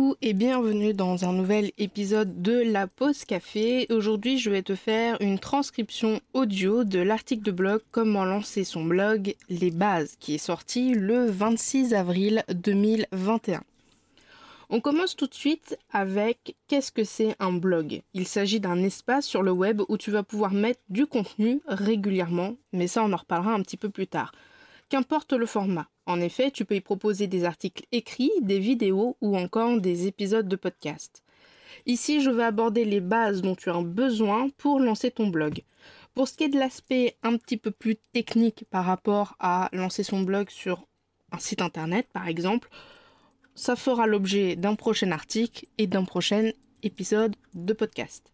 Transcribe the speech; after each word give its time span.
Coucou 0.00 0.16
et 0.22 0.32
bienvenue 0.32 0.94
dans 0.94 1.26
un 1.26 1.32
nouvel 1.34 1.72
épisode 1.76 2.40
de 2.40 2.62
la 2.62 2.86
pause 2.86 3.26
café. 3.26 3.86
Aujourd'hui, 3.90 4.38
je 4.38 4.48
vais 4.48 4.62
te 4.62 4.74
faire 4.74 5.18
une 5.20 5.38
transcription 5.38 6.22
audio 6.32 6.84
de 6.84 7.00
l'article 7.00 7.42
de 7.42 7.50
blog 7.50 7.82
Comment 7.90 8.24
lancer 8.24 8.64
son 8.64 8.82
blog 8.82 9.34
Les 9.50 9.70
bases 9.70 10.16
qui 10.18 10.36
est 10.36 10.38
sorti 10.38 10.94
le 10.94 11.26
26 11.26 11.92
avril 11.92 12.44
2021. 12.48 13.62
On 14.70 14.80
commence 14.80 15.16
tout 15.16 15.26
de 15.26 15.34
suite 15.34 15.76
avec 15.92 16.56
qu'est-ce 16.66 16.92
que 16.92 17.04
c'est 17.04 17.36
un 17.38 17.52
blog? 17.52 18.00
Il 18.14 18.26
s'agit 18.26 18.60
d'un 18.60 18.82
espace 18.82 19.26
sur 19.26 19.42
le 19.42 19.52
web 19.52 19.82
où 19.90 19.98
tu 19.98 20.10
vas 20.10 20.22
pouvoir 20.22 20.54
mettre 20.54 20.80
du 20.88 21.06
contenu 21.06 21.60
régulièrement, 21.66 22.56
mais 22.72 22.86
ça 22.86 23.04
on 23.04 23.12
en 23.12 23.18
reparlera 23.18 23.52
un 23.52 23.60
petit 23.60 23.76
peu 23.76 23.90
plus 23.90 24.06
tard. 24.06 24.32
Qu'importe 24.88 25.34
le 25.34 25.44
format. 25.44 25.89
En 26.06 26.20
effet, 26.20 26.50
tu 26.50 26.64
peux 26.64 26.74
y 26.74 26.80
proposer 26.80 27.26
des 27.26 27.44
articles 27.44 27.84
écrits, 27.92 28.32
des 28.40 28.58
vidéos 28.58 29.16
ou 29.20 29.36
encore 29.36 29.80
des 29.80 30.06
épisodes 30.06 30.48
de 30.48 30.56
podcast. 30.56 31.22
Ici, 31.86 32.20
je 32.20 32.30
vais 32.30 32.44
aborder 32.44 32.84
les 32.84 33.00
bases 33.00 33.42
dont 33.42 33.54
tu 33.54 33.70
as 33.70 33.80
besoin 33.80 34.48
pour 34.58 34.80
lancer 34.80 35.10
ton 35.10 35.28
blog. 35.28 35.62
Pour 36.14 36.28
ce 36.28 36.34
qui 36.34 36.44
est 36.44 36.48
de 36.48 36.58
l'aspect 36.58 37.16
un 37.22 37.36
petit 37.36 37.56
peu 37.56 37.70
plus 37.70 37.96
technique 38.12 38.64
par 38.70 38.84
rapport 38.84 39.36
à 39.38 39.68
lancer 39.72 40.02
son 40.02 40.22
blog 40.22 40.50
sur 40.50 40.86
un 41.32 41.38
site 41.38 41.62
internet, 41.62 42.06
par 42.12 42.26
exemple, 42.26 42.68
ça 43.54 43.76
fera 43.76 44.06
l'objet 44.06 44.56
d'un 44.56 44.74
prochain 44.74 45.12
article 45.12 45.66
et 45.78 45.86
d'un 45.86 46.04
prochain 46.04 46.50
épisode 46.82 47.36
de 47.54 47.72
podcast. 47.72 48.32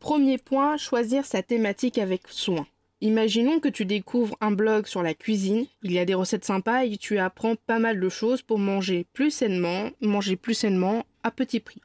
Premier 0.00 0.38
point, 0.38 0.76
choisir 0.76 1.26
sa 1.26 1.42
thématique 1.42 1.98
avec 1.98 2.28
soin. 2.28 2.66
Imaginons 3.00 3.60
que 3.60 3.68
tu 3.68 3.84
découvres 3.84 4.36
un 4.40 4.50
blog 4.50 4.86
sur 4.86 5.04
la 5.04 5.14
cuisine, 5.14 5.66
il 5.84 5.92
y 5.92 6.00
a 6.00 6.04
des 6.04 6.14
recettes 6.14 6.44
sympas 6.44 6.84
et 6.84 6.96
tu 6.96 7.18
apprends 7.18 7.54
pas 7.54 7.78
mal 7.78 8.00
de 8.00 8.08
choses 8.08 8.42
pour 8.42 8.58
manger 8.58 9.06
plus 9.12 9.30
sainement, 9.30 9.90
manger 10.00 10.34
plus 10.34 10.54
sainement 10.54 11.06
à 11.22 11.30
petit 11.30 11.60
prix. 11.60 11.80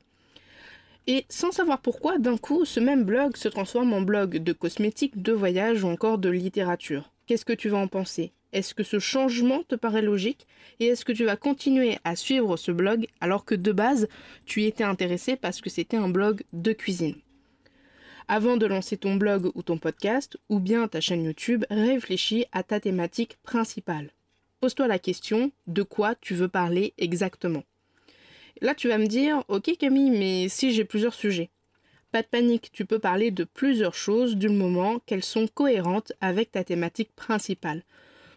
Et 1.06 1.26
sans 1.30 1.52
savoir 1.52 1.82
pourquoi, 1.82 2.18
d'un 2.18 2.38
coup, 2.38 2.66
ce 2.66 2.80
même 2.80 3.04
blog 3.04 3.38
se 3.38 3.48
transforme 3.48 3.94
en 3.94 4.02
blog 4.02 4.38
de 4.38 4.54
cosmétiques, 4.54 5.22
de 5.22 5.34
voyage 5.34 5.84
ou 5.84 5.88
encore 5.88 6.18
de 6.18 6.30
littérature. 6.30 7.12
Qu'est-ce 7.28 7.46
que 7.46 7.54
tu 7.54 7.70
vas 7.70 7.78
en 7.78 7.88
penser? 7.88 8.32
Est-ce 8.52 8.74
que 8.74 8.84
ce 8.84 8.98
changement 8.98 9.62
te 9.68 9.76
paraît 9.76 10.02
logique? 10.02 10.48
Et 10.80 10.88
est-ce 10.88 11.06
que 11.06 11.12
tu 11.12 11.26
vas 11.26 11.36
continuer 11.36 12.00
à 12.04 12.16
suivre 12.16 12.58
ce 12.58 12.72
blog 12.72 13.06
alors 13.22 13.46
que 13.46 13.54
de 13.54 13.72
base, 13.72 14.08
tu 14.46 14.64
étais 14.64 14.84
intéressé 14.84 15.36
parce 15.36 15.62
que 15.62 15.70
c'était 15.70 15.98
un 15.98 16.10
blog 16.10 16.44
de 16.54 16.74
cuisine? 16.74 17.16
Avant 18.28 18.58
de 18.58 18.66
lancer 18.66 18.98
ton 18.98 19.16
blog 19.16 19.52
ou 19.56 19.64
ton 19.64 19.78
podcast, 19.78 20.38
ou 20.50 20.60
bien 20.60 20.88
ta 20.88 21.02
chaîne 21.02 21.24
YouTube, 21.24 21.66
réfléchis 21.70 22.46
à 22.52 22.64
ta 22.64 22.80
thématique 22.80 23.38
principale. 23.44 24.12
Pose-toi 24.60 24.88
la 24.88 25.00
question 25.00 25.52
de 25.68 25.84
quoi 25.84 26.16
tu 26.16 26.36
veux 26.36 26.48
parler 26.48 26.94
exactement? 26.98 27.64
Là, 28.62 28.76
tu 28.76 28.88
vas 28.88 28.98
me 28.98 29.08
dire, 29.08 29.44
ok 29.48 29.76
Camille, 29.78 30.12
mais 30.12 30.48
si 30.48 30.72
j'ai 30.72 30.86
plusieurs 30.86 31.14
sujets. 31.14 31.50
Pas 32.12 32.22
de 32.22 32.28
panique, 32.28 32.70
tu 32.72 32.86
peux 32.86 33.00
parler 33.00 33.32
de 33.32 33.44
plusieurs 33.44 33.96
choses 33.96 34.38
du 34.38 34.48
moment 34.48 35.00
qu'elles 35.06 35.24
sont 35.24 35.48
cohérentes 35.48 36.14
avec 36.22 36.52
ta 36.52 36.64
thématique 36.64 37.12
principale. 37.16 37.84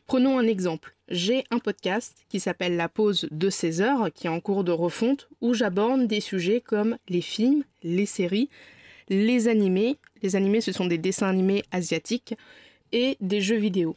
Prenons 0.07 0.39
un 0.39 0.47
exemple. 0.47 0.95
J'ai 1.09 1.45
un 1.51 1.59
podcast 1.59 2.25
qui 2.29 2.41
s'appelle 2.41 2.77
La 2.77 2.89
pause 2.89 3.29
de 3.31 3.51
16 3.51 3.83
heures, 3.83 4.13
qui 4.15 4.27
est 4.27 4.31
en 4.31 4.41
cours 4.41 4.65
de 4.65 4.73
refonte, 4.73 5.29
où 5.41 5.53
j'aborde 5.53 6.07
des 6.07 6.21
sujets 6.21 6.61
comme 6.61 6.97
les 7.09 7.21
films, 7.21 7.65
les 7.83 8.07
séries, 8.07 8.49
les 9.09 9.49
animés. 9.49 9.97
Les 10.23 10.37
animés, 10.37 10.61
ce 10.61 10.73
sont 10.73 10.87
des 10.87 10.99
dessins 10.99 11.29
animés 11.29 11.63
asiatiques 11.71 12.35
et 12.93 13.17
des 13.21 13.41
jeux 13.41 13.57
vidéo. 13.57 13.97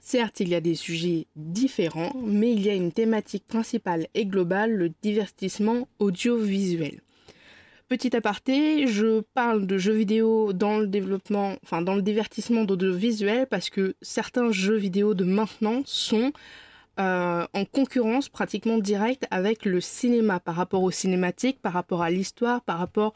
Certes, 0.00 0.40
il 0.40 0.48
y 0.48 0.54
a 0.54 0.60
des 0.60 0.76
sujets 0.76 1.26
différents, 1.34 2.12
mais 2.24 2.52
il 2.52 2.62
y 2.62 2.70
a 2.70 2.74
une 2.74 2.92
thématique 2.92 3.46
principale 3.46 4.06
et 4.14 4.26
globale, 4.26 4.72
le 4.72 4.92
divertissement 5.02 5.88
audiovisuel. 5.98 7.00
Petit 7.88 8.16
aparté, 8.16 8.88
je 8.88 9.20
parle 9.34 9.66
de 9.66 9.78
jeux 9.78 9.94
vidéo 9.94 10.52
dans 10.52 10.78
le 10.78 10.88
développement, 10.88 11.54
enfin 11.62 11.82
dans 11.82 11.94
le 11.94 12.02
divertissement 12.02 12.62
audiovisuel 12.62 13.46
parce 13.46 13.70
que 13.70 13.94
certains 14.02 14.50
jeux 14.50 14.76
vidéo 14.76 15.14
de 15.14 15.22
maintenant 15.24 15.82
sont 15.84 16.32
euh, 16.98 17.46
en 17.52 17.64
concurrence 17.66 18.28
pratiquement 18.28 18.78
directe 18.78 19.26
avec 19.30 19.64
le 19.64 19.80
cinéma 19.80 20.40
par 20.40 20.54
rapport 20.54 20.82
au 20.82 20.90
cinématique, 20.90 21.60
par 21.60 21.74
rapport 21.74 22.02
à 22.02 22.10
l'histoire, 22.10 22.62
par 22.62 22.78
rapport 22.78 23.12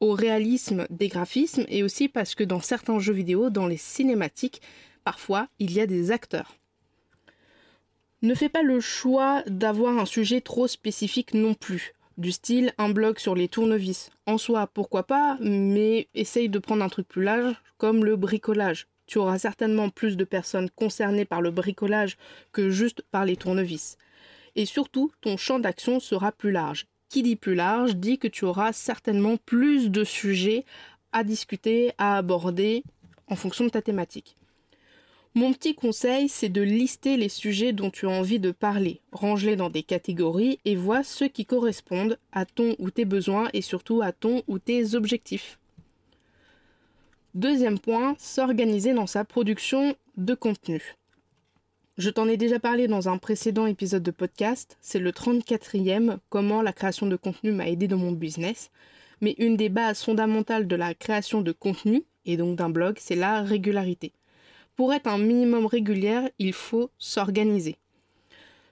au 0.00 0.12
réalisme 0.12 0.86
des 0.88 1.08
graphismes 1.08 1.64
et 1.68 1.82
aussi 1.82 2.08
parce 2.08 2.34
que 2.34 2.44
dans 2.44 2.60
certains 2.60 2.98
jeux 2.98 3.12
vidéo, 3.12 3.50
dans 3.50 3.66
les 3.66 3.76
cinématiques, 3.76 4.62
parfois 5.04 5.48
il 5.58 5.72
y 5.72 5.80
a 5.80 5.86
des 5.86 6.10
acteurs. 6.10 6.54
Ne 8.22 8.34
fais 8.34 8.48
pas 8.48 8.62
le 8.62 8.80
choix 8.80 9.42
d'avoir 9.46 9.98
un 9.98 10.06
sujet 10.06 10.40
trop 10.40 10.66
spécifique 10.66 11.34
non 11.34 11.54
plus. 11.54 11.92
Du 12.16 12.32
style 12.32 12.72
un 12.78 12.88
blog 12.88 13.18
sur 13.18 13.34
les 13.34 13.46
tournevis. 13.46 14.10
En 14.26 14.38
soi, 14.38 14.66
pourquoi 14.66 15.04
pas, 15.04 15.38
mais 15.40 16.08
essaye 16.14 16.48
de 16.48 16.58
prendre 16.58 16.82
un 16.82 16.88
truc 16.88 17.06
plus 17.06 17.22
large 17.22 17.54
comme 17.76 18.04
le 18.04 18.16
bricolage 18.16 18.88
tu 19.08 19.18
auras 19.18 19.38
certainement 19.38 19.88
plus 19.88 20.16
de 20.16 20.22
personnes 20.22 20.70
concernées 20.70 21.24
par 21.24 21.42
le 21.42 21.50
bricolage 21.50 22.16
que 22.52 22.70
juste 22.70 23.02
par 23.10 23.24
les 23.24 23.36
tournevis. 23.36 23.96
Et 24.54 24.66
surtout, 24.66 25.10
ton 25.20 25.36
champ 25.36 25.58
d'action 25.58 25.98
sera 25.98 26.30
plus 26.30 26.52
large. 26.52 26.86
Qui 27.08 27.22
dit 27.22 27.36
plus 27.36 27.54
large 27.54 27.96
dit 27.96 28.18
que 28.18 28.28
tu 28.28 28.44
auras 28.44 28.72
certainement 28.72 29.38
plus 29.38 29.90
de 29.90 30.04
sujets 30.04 30.64
à 31.12 31.24
discuter, 31.24 31.92
à 31.96 32.18
aborder 32.18 32.84
en 33.28 33.34
fonction 33.34 33.64
de 33.64 33.70
ta 33.70 33.82
thématique. 33.82 34.36
Mon 35.34 35.52
petit 35.52 35.74
conseil, 35.74 36.28
c'est 36.28 36.48
de 36.48 36.62
lister 36.62 37.16
les 37.16 37.28
sujets 37.28 37.72
dont 37.72 37.90
tu 37.90 38.06
as 38.06 38.10
envie 38.10 38.40
de 38.40 38.50
parler. 38.50 39.00
Range-les 39.12 39.56
dans 39.56 39.70
des 39.70 39.82
catégories 39.82 40.58
et 40.64 40.74
vois 40.76 41.02
ceux 41.02 41.28
qui 41.28 41.46
correspondent 41.46 42.18
à 42.32 42.44
ton 42.44 42.76
ou 42.78 42.90
tes 42.90 43.04
besoins 43.04 43.48
et 43.52 43.62
surtout 43.62 44.02
à 44.02 44.12
ton 44.12 44.42
ou 44.48 44.58
tes 44.58 44.94
objectifs. 44.94 45.58
Deuxième 47.38 47.78
point, 47.78 48.16
s'organiser 48.18 48.94
dans 48.94 49.06
sa 49.06 49.24
production 49.24 49.94
de 50.16 50.34
contenu. 50.34 50.96
Je 51.96 52.10
t'en 52.10 52.26
ai 52.26 52.36
déjà 52.36 52.58
parlé 52.58 52.88
dans 52.88 53.08
un 53.08 53.16
précédent 53.16 53.66
épisode 53.66 54.02
de 54.02 54.10
podcast, 54.10 54.76
c'est 54.80 54.98
le 54.98 55.12
34e, 55.12 56.18
comment 56.30 56.62
la 56.62 56.72
création 56.72 57.06
de 57.06 57.14
contenu 57.14 57.52
m'a 57.52 57.68
aidé 57.68 57.86
dans 57.86 57.96
mon 57.96 58.10
business. 58.10 58.72
Mais 59.20 59.36
une 59.38 59.56
des 59.56 59.68
bases 59.68 60.02
fondamentales 60.02 60.66
de 60.66 60.74
la 60.74 60.94
création 60.94 61.40
de 61.40 61.52
contenu, 61.52 62.02
et 62.26 62.36
donc 62.36 62.56
d'un 62.56 62.70
blog, 62.70 62.96
c'est 62.98 63.14
la 63.14 63.42
régularité. 63.42 64.10
Pour 64.74 64.92
être 64.92 65.06
un 65.06 65.18
minimum 65.18 65.66
régulière, 65.66 66.28
il 66.40 66.52
faut 66.52 66.90
s'organiser. 66.98 67.76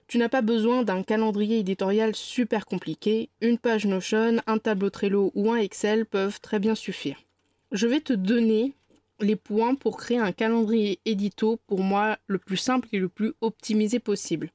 Tu 0.07 0.17
n'as 0.17 0.27
pas 0.27 0.41
besoin 0.41 0.83
d'un 0.83 1.03
calendrier 1.03 1.59
éditorial 1.59 2.13
super 2.17 2.65
compliqué, 2.65 3.29
une 3.39 3.59
page 3.59 3.85
Notion, 3.85 4.41
un 4.45 4.57
tableau 4.57 4.89
Trello 4.89 5.31
ou 5.35 5.53
un 5.53 5.57
Excel 5.57 6.05
peuvent 6.05 6.41
très 6.41 6.59
bien 6.59 6.75
suffire 6.75 7.15
je 7.71 7.87
vais 7.87 8.01
te 8.01 8.13
donner 8.13 8.73
les 9.19 9.35
points 9.35 9.75
pour 9.75 9.97
créer 9.97 10.19
un 10.19 10.31
calendrier 10.31 10.99
édito 11.05 11.59
pour 11.67 11.81
moi 11.81 12.17
le 12.27 12.37
plus 12.37 12.57
simple 12.57 12.87
et 12.91 12.99
le 12.99 13.09
plus 13.09 13.33
optimisé 13.41 13.99
possible. 13.99 14.51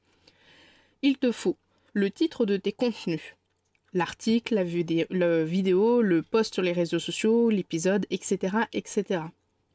Il 1.01 1.17
te 1.17 1.31
faut 1.31 1.57
le 1.93 2.09
titre 2.09 2.45
de 2.45 2.57
tes 2.57 2.71
contenus, 2.71 3.35
l'article, 3.93 4.55
la, 4.55 4.63
vidéo, 5.43 6.01
le 6.01 6.21
post 6.21 6.53
sur 6.53 6.63
les 6.63 6.71
réseaux 6.71 6.99
sociaux, 6.99 7.49
l'épisode, 7.49 8.05
etc., 8.09 8.57
etc. 8.73 9.21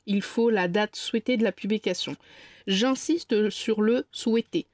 Il 0.07 0.23
faut 0.23 0.51
la 0.51 0.69
date 0.69 0.97
souhaitée 0.97 1.37
de 1.37 1.45
la 1.45 1.53
publication. 1.53 2.17
J'insiste 2.67 3.51
sur 3.51 3.83
le 3.83 4.07
souhaité. 4.11 4.67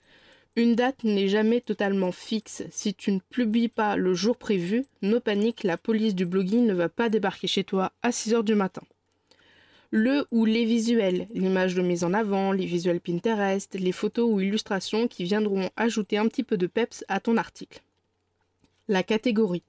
Une 0.56 0.76
date 0.76 1.02
n'est 1.02 1.26
jamais 1.26 1.60
totalement 1.60 2.12
fixe. 2.12 2.62
Si 2.70 2.94
tu 2.94 3.10
ne 3.10 3.18
publies 3.18 3.68
pas 3.68 3.96
le 3.96 4.14
jour 4.14 4.36
prévu, 4.36 4.84
no 5.02 5.18
panique, 5.18 5.64
la 5.64 5.76
police 5.76 6.14
du 6.14 6.26
blogging 6.26 6.64
ne 6.64 6.74
va 6.74 6.88
pas 6.88 7.08
débarquer 7.08 7.48
chez 7.48 7.64
toi 7.64 7.92
à 8.02 8.12
6 8.12 8.34
heures 8.34 8.44
du 8.44 8.54
matin. 8.54 8.82
Le 9.90 10.26
ou 10.30 10.44
les 10.44 10.64
visuels, 10.64 11.26
l'image 11.34 11.74
de 11.74 11.82
mise 11.82 12.04
en 12.04 12.14
avant, 12.14 12.52
les 12.52 12.66
visuels 12.66 13.00
Pinterest, 13.00 13.74
les 13.74 13.92
photos 13.92 14.30
ou 14.30 14.40
illustrations 14.40 15.08
qui 15.08 15.24
viendront 15.24 15.70
ajouter 15.76 16.18
un 16.18 16.28
petit 16.28 16.44
peu 16.44 16.56
de 16.56 16.68
peps 16.68 17.04
à 17.08 17.18
ton 17.18 17.36
article. 17.36 17.82
La 18.86 19.02
catégorie. 19.02 19.64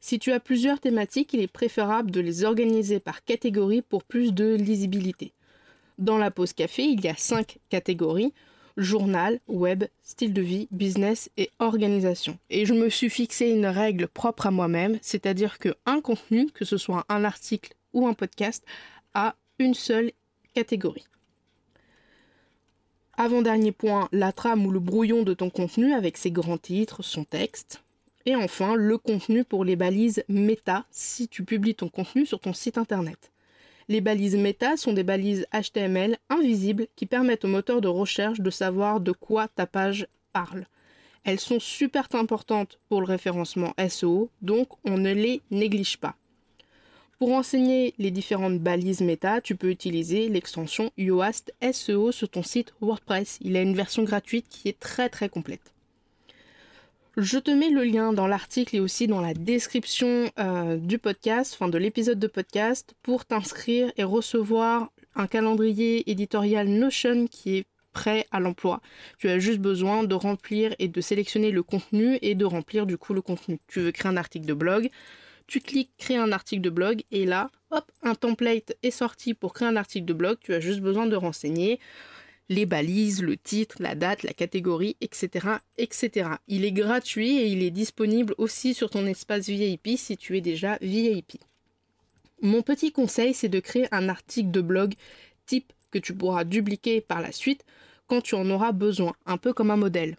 Si 0.00 0.18
tu 0.18 0.32
as 0.32 0.40
plusieurs 0.40 0.80
thématiques, 0.80 1.32
il 1.32 1.40
est 1.40 1.52
préférable 1.52 2.10
de 2.10 2.20
les 2.20 2.44
organiser 2.44 3.00
par 3.00 3.24
catégorie 3.24 3.82
pour 3.82 4.04
plus 4.04 4.32
de 4.34 4.54
lisibilité. 4.54 5.32
Dans 5.98 6.18
la 6.18 6.30
pause 6.30 6.52
café, 6.52 6.84
il 6.84 7.02
y 7.02 7.08
a 7.08 7.16
5 7.16 7.58
catégories 7.70 8.32
journal, 8.78 9.40
web, 9.48 9.84
style 10.02 10.32
de 10.32 10.40
vie, 10.40 10.68
business 10.70 11.28
et 11.36 11.50
organisation. 11.58 12.38
Et 12.48 12.64
je 12.64 12.72
me 12.72 12.88
suis 12.88 13.10
fixé 13.10 13.50
une 13.50 13.66
règle 13.66 14.08
propre 14.08 14.46
à 14.46 14.50
moi-même, 14.50 14.98
c'est-à-dire 15.02 15.58
que 15.58 15.74
un 15.84 16.00
contenu, 16.00 16.46
que 16.52 16.64
ce 16.64 16.78
soit 16.78 17.04
un 17.08 17.24
article 17.24 17.74
ou 17.92 18.06
un 18.06 18.14
podcast, 18.14 18.64
a 19.14 19.34
une 19.58 19.74
seule 19.74 20.12
catégorie. 20.54 21.06
Avant-dernier 23.16 23.72
point, 23.72 24.08
la 24.12 24.32
trame 24.32 24.64
ou 24.64 24.70
le 24.70 24.78
brouillon 24.78 25.24
de 25.24 25.34
ton 25.34 25.50
contenu 25.50 25.92
avec 25.92 26.16
ses 26.16 26.30
grands 26.30 26.56
titres, 26.56 27.02
son 27.02 27.24
texte. 27.24 27.82
Et 28.26 28.36
enfin, 28.36 28.76
le 28.76 28.96
contenu 28.96 29.42
pour 29.42 29.64
les 29.64 29.74
balises 29.74 30.22
méta 30.28 30.84
si 30.92 31.26
tu 31.26 31.44
publies 31.44 31.74
ton 31.74 31.88
contenu 31.88 32.26
sur 32.26 32.38
ton 32.38 32.52
site 32.52 32.78
internet. 32.78 33.32
Les 33.90 34.02
balises 34.02 34.36
méta 34.36 34.76
sont 34.76 34.92
des 34.92 35.02
balises 35.02 35.46
HTML 35.50 36.18
invisibles 36.28 36.88
qui 36.94 37.06
permettent 37.06 37.46
au 37.46 37.48
moteur 37.48 37.80
de 37.80 37.88
recherche 37.88 38.40
de 38.40 38.50
savoir 38.50 39.00
de 39.00 39.12
quoi 39.12 39.48
ta 39.48 39.66
page 39.66 40.06
parle. 40.34 40.66
Elles 41.24 41.40
sont 41.40 41.58
super 41.58 42.06
importantes 42.12 42.78
pour 42.90 43.00
le 43.00 43.06
référencement 43.06 43.72
SEO, 43.88 44.28
donc 44.42 44.68
on 44.84 44.98
ne 44.98 45.12
les 45.12 45.40
néglige 45.50 45.96
pas. 45.96 46.16
Pour 47.18 47.32
enseigner 47.32 47.94
les 47.98 48.10
différentes 48.10 48.60
balises 48.60 49.00
méta, 49.00 49.40
tu 49.40 49.56
peux 49.56 49.70
utiliser 49.70 50.28
l'extension 50.28 50.92
Yoast 50.98 51.54
SEO 51.72 52.12
sur 52.12 52.28
ton 52.28 52.42
site 52.42 52.74
WordPress. 52.82 53.38
Il 53.40 53.56
a 53.56 53.62
une 53.62 53.74
version 53.74 54.04
gratuite 54.04 54.46
qui 54.50 54.68
est 54.68 54.78
très 54.78 55.08
très 55.08 55.30
complète. 55.30 55.72
Je 57.20 57.38
te 57.40 57.50
mets 57.50 57.70
le 57.70 57.82
lien 57.82 58.12
dans 58.12 58.28
l'article 58.28 58.76
et 58.76 58.80
aussi 58.80 59.08
dans 59.08 59.20
la 59.20 59.34
description 59.34 60.30
euh, 60.38 60.76
du 60.76 60.98
podcast, 60.98 61.52
enfin 61.52 61.68
de 61.68 61.76
l'épisode 61.76 62.20
de 62.20 62.28
podcast, 62.28 62.94
pour 63.02 63.24
t'inscrire 63.24 63.90
et 63.96 64.04
recevoir 64.04 64.92
un 65.16 65.26
calendrier 65.26 66.08
éditorial 66.08 66.68
Notion 66.68 67.26
qui 67.26 67.56
est 67.56 67.66
prêt 67.92 68.24
à 68.30 68.38
l'emploi. 68.38 68.80
Tu 69.18 69.28
as 69.28 69.40
juste 69.40 69.58
besoin 69.58 70.04
de 70.04 70.14
remplir 70.14 70.76
et 70.78 70.86
de 70.86 71.00
sélectionner 71.00 71.50
le 71.50 71.64
contenu 71.64 72.20
et 72.22 72.36
de 72.36 72.44
remplir 72.44 72.86
du 72.86 72.96
coup 72.96 73.14
le 73.14 73.20
contenu. 73.20 73.58
Tu 73.66 73.80
veux 73.80 73.90
créer 73.90 74.12
un 74.12 74.16
article 74.16 74.46
de 74.46 74.54
blog, 74.54 74.88
tu 75.48 75.58
cliques 75.58 75.90
créer 75.98 76.18
un 76.18 76.30
article 76.30 76.62
de 76.62 76.70
blog 76.70 77.02
et 77.10 77.26
là, 77.26 77.50
hop, 77.72 77.90
un 78.04 78.14
template 78.14 78.76
est 78.84 78.92
sorti 78.92 79.34
pour 79.34 79.54
créer 79.54 79.66
un 79.66 79.74
article 79.74 80.04
de 80.04 80.12
blog. 80.12 80.36
Tu 80.40 80.54
as 80.54 80.60
juste 80.60 80.80
besoin 80.80 81.06
de 81.06 81.16
renseigner 81.16 81.80
les 82.48 82.66
balises, 82.66 83.22
le 83.22 83.36
titre, 83.36 83.76
la 83.80 83.94
date, 83.94 84.22
la 84.22 84.32
catégorie, 84.32 84.96
etc., 85.00 85.48
etc. 85.76 86.30
Il 86.48 86.64
est 86.64 86.72
gratuit 86.72 87.38
et 87.38 87.46
il 87.48 87.62
est 87.62 87.70
disponible 87.70 88.34
aussi 88.38 88.74
sur 88.74 88.90
ton 88.90 89.06
espace 89.06 89.48
VIP 89.48 89.96
si 89.96 90.16
tu 90.16 90.36
es 90.36 90.40
déjà 90.40 90.78
VIP. 90.80 91.38
Mon 92.40 92.62
petit 92.62 92.92
conseil, 92.92 93.34
c'est 93.34 93.48
de 93.48 93.60
créer 93.60 93.88
un 93.90 94.08
article 94.08 94.50
de 94.50 94.60
blog 94.60 94.94
type 95.46 95.72
que 95.90 95.98
tu 95.98 96.14
pourras 96.14 96.44
dupliquer 96.44 97.00
par 97.00 97.20
la 97.20 97.32
suite 97.32 97.64
quand 98.06 98.22
tu 98.22 98.34
en 98.34 98.48
auras 98.50 98.72
besoin, 98.72 99.14
un 99.26 99.36
peu 99.36 99.52
comme 99.52 99.70
un 99.70 99.76
modèle. 99.76 100.16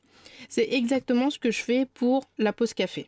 C'est 0.48 0.70
exactement 0.72 1.30
ce 1.30 1.40
que 1.40 1.52
je 1.52 1.62
fais 1.62 1.86
pour 1.86 2.26
la 2.38 2.54
pause 2.54 2.74
café. 2.74 3.08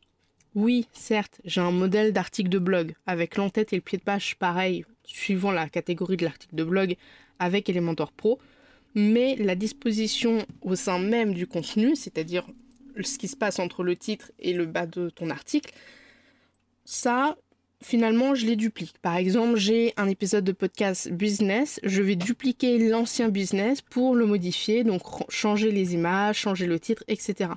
Oui, 0.55 0.87
certes, 0.91 1.39
j'ai 1.45 1.61
un 1.61 1.71
modèle 1.71 2.11
d'article 2.11 2.49
de 2.49 2.59
blog 2.59 2.95
avec 3.05 3.37
l'entête 3.37 3.71
et 3.71 3.77
le 3.77 3.81
pied 3.81 3.97
de 3.97 4.03
page 4.03 4.35
pareil, 4.37 4.85
suivant 5.05 5.51
la 5.51 5.69
catégorie 5.69 6.17
de 6.17 6.25
l'article 6.25 6.55
de 6.55 6.63
blog 6.63 6.95
avec 7.39 7.69
Elementor 7.69 8.11
Pro, 8.11 8.39
mais 8.95 9.35
la 9.37 9.55
disposition 9.55 10.45
au 10.61 10.75
sein 10.75 10.99
même 10.99 11.33
du 11.33 11.47
contenu, 11.47 11.95
c'est-à-dire 11.95 12.45
ce 13.03 13.17
qui 13.17 13.27
se 13.27 13.35
passe 13.35 13.59
entre 13.59 13.83
le 13.83 13.95
titre 13.95 14.31
et 14.39 14.53
le 14.53 14.65
bas 14.65 14.85
de 14.85 15.09
ton 15.09 15.29
article, 15.29 15.73
ça, 16.85 17.37
finalement, 17.81 18.35
je 18.35 18.45
les 18.45 18.55
duplique. 18.55 18.95
Par 19.01 19.15
exemple, 19.15 19.57
j'ai 19.57 19.93
un 19.97 20.07
épisode 20.07 20.43
de 20.43 20.51
podcast 20.51 21.11
business, 21.11 21.79
je 21.83 22.01
vais 22.01 22.15
dupliquer 22.15 22.77
l'ancien 22.89 23.29
business 23.29 23.81
pour 23.81 24.15
le 24.15 24.25
modifier, 24.25 24.83
donc 24.83 25.01
changer 25.29 25.71
les 25.71 25.93
images, 25.93 26.37
changer 26.37 26.67
le 26.67 26.79
titre, 26.79 27.03
etc. 27.07 27.51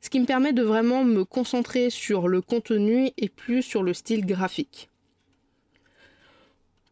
Ce 0.00 0.10
qui 0.10 0.20
me 0.20 0.26
permet 0.26 0.52
de 0.52 0.62
vraiment 0.62 1.04
me 1.04 1.24
concentrer 1.24 1.90
sur 1.90 2.28
le 2.28 2.40
contenu 2.40 3.10
et 3.16 3.28
plus 3.28 3.62
sur 3.62 3.82
le 3.82 3.94
style 3.94 4.26
graphique. 4.26 4.89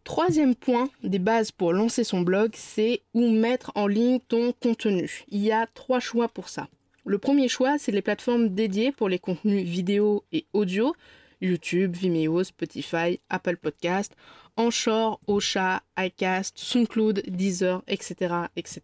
Troisième 0.09 0.55
point 0.55 0.89
des 1.03 1.19
bases 1.19 1.53
pour 1.53 1.75
lancer 1.75 2.03
son 2.03 2.23
blog, 2.23 2.53
c'est 2.55 3.03
où 3.13 3.31
mettre 3.31 3.73
en 3.75 3.87
ligne 3.87 4.21
ton 4.27 4.53
contenu. 4.53 5.27
Il 5.29 5.41
y 5.45 5.53
a 5.53 5.67
trois 5.67 6.01
choix 6.01 6.29
pour 6.29 6.49
ça. 6.49 6.67
Le 7.05 7.19
premier 7.19 7.47
choix, 7.47 7.77
c'est 7.77 7.93
les 7.93 8.01
plateformes 8.01 8.49
dédiées 8.49 8.91
pour 8.91 9.11
les 9.11 9.19
contenus 9.19 9.67
vidéo 9.69 10.25
et 10.33 10.47
audio, 10.55 10.97
YouTube, 11.43 11.95
Vimeo, 11.95 12.43
Spotify, 12.43 13.21
Apple 13.29 13.59
Podcast, 13.59 14.17
Anchor, 14.57 15.21
Ocha, 15.27 15.83
iCast, 15.99 16.57
SoundCloud, 16.57 17.25
Deezer, 17.29 17.83
etc., 17.87 18.35
etc. 18.57 18.81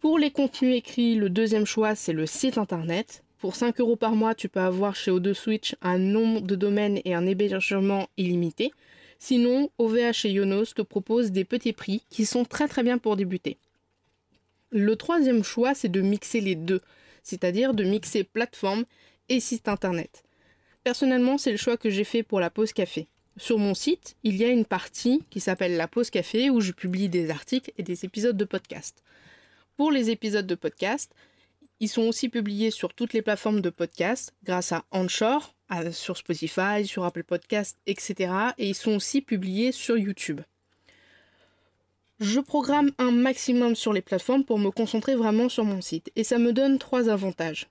Pour 0.00 0.18
les 0.18 0.32
contenus 0.32 0.74
écrits, 0.74 1.14
le 1.14 1.30
deuxième 1.30 1.64
choix, 1.64 1.94
c'est 1.94 2.12
le 2.12 2.26
site 2.26 2.58
internet. 2.58 3.22
Pour 3.38 3.54
5 3.54 3.78
euros 3.78 3.94
par 3.94 4.16
mois, 4.16 4.34
tu 4.34 4.48
peux 4.48 4.58
avoir 4.58 4.96
chez 4.96 5.12
O2 5.12 5.32
Switch 5.32 5.76
un 5.80 5.98
nombre 5.98 6.40
de 6.40 6.56
domaines 6.56 7.00
et 7.04 7.14
un 7.14 7.24
hébergement 7.24 8.08
illimité. 8.16 8.72
Sinon, 9.18 9.70
OVH 9.78 10.24
et 10.24 10.32
Yonos 10.32 10.74
te 10.74 10.82
proposent 10.82 11.32
des 11.32 11.44
petits 11.44 11.72
prix 11.72 12.02
qui 12.10 12.26
sont 12.26 12.44
très 12.44 12.68
très 12.68 12.82
bien 12.82 12.98
pour 12.98 13.16
débuter. 13.16 13.56
Le 14.70 14.96
troisième 14.96 15.42
choix, 15.42 15.74
c'est 15.74 15.88
de 15.88 16.00
mixer 16.00 16.40
les 16.40 16.54
deux, 16.54 16.82
c'est-à-dire 17.22 17.74
de 17.74 17.84
mixer 17.84 18.24
plateforme 18.24 18.84
et 19.28 19.40
site 19.40 19.68
internet. 19.68 20.22
Personnellement, 20.84 21.38
c'est 21.38 21.50
le 21.50 21.56
choix 21.56 21.76
que 21.76 21.90
j'ai 21.90 22.04
fait 22.04 22.22
pour 22.22 22.40
la 22.40 22.50
pause 22.50 22.72
café. 22.72 23.08
Sur 23.36 23.58
mon 23.58 23.74
site, 23.74 24.16
il 24.22 24.36
y 24.36 24.44
a 24.44 24.48
une 24.48 24.64
partie 24.64 25.22
qui 25.30 25.40
s'appelle 25.40 25.76
la 25.76 25.88
pause 25.88 26.10
café 26.10 26.48
où 26.48 26.60
je 26.60 26.72
publie 26.72 27.08
des 27.08 27.30
articles 27.30 27.72
et 27.76 27.82
des 27.82 28.04
épisodes 28.04 28.36
de 28.36 28.44
podcast. 28.44 29.02
Pour 29.76 29.90
les 29.90 30.10
épisodes 30.10 30.46
de 30.46 30.54
podcast, 30.54 31.12
ils 31.80 31.88
sont 31.88 32.02
aussi 32.02 32.28
publiés 32.28 32.70
sur 32.70 32.94
toutes 32.94 33.12
les 33.12 33.22
plateformes 33.22 33.60
de 33.60 33.70
podcast 33.70 34.32
grâce 34.44 34.72
à 34.72 34.84
Anchor, 34.90 35.55
sur 35.92 36.16
Spotify, 36.16 36.86
sur 36.86 37.04
Apple 37.04 37.24
Podcast, 37.24 37.76
etc. 37.86 38.32
Et 38.58 38.68
ils 38.68 38.74
sont 38.74 38.94
aussi 38.94 39.20
publiés 39.20 39.72
sur 39.72 39.96
YouTube. 39.96 40.40
Je 42.18 42.40
programme 42.40 42.90
un 42.98 43.10
maximum 43.10 43.74
sur 43.74 43.92
les 43.92 44.00
plateformes 44.00 44.44
pour 44.44 44.58
me 44.58 44.70
concentrer 44.70 45.16
vraiment 45.16 45.48
sur 45.48 45.64
mon 45.64 45.82
site. 45.82 46.10
Et 46.16 46.24
ça 46.24 46.38
me 46.38 46.52
donne 46.52 46.78
trois 46.78 47.10
avantages. 47.10 47.68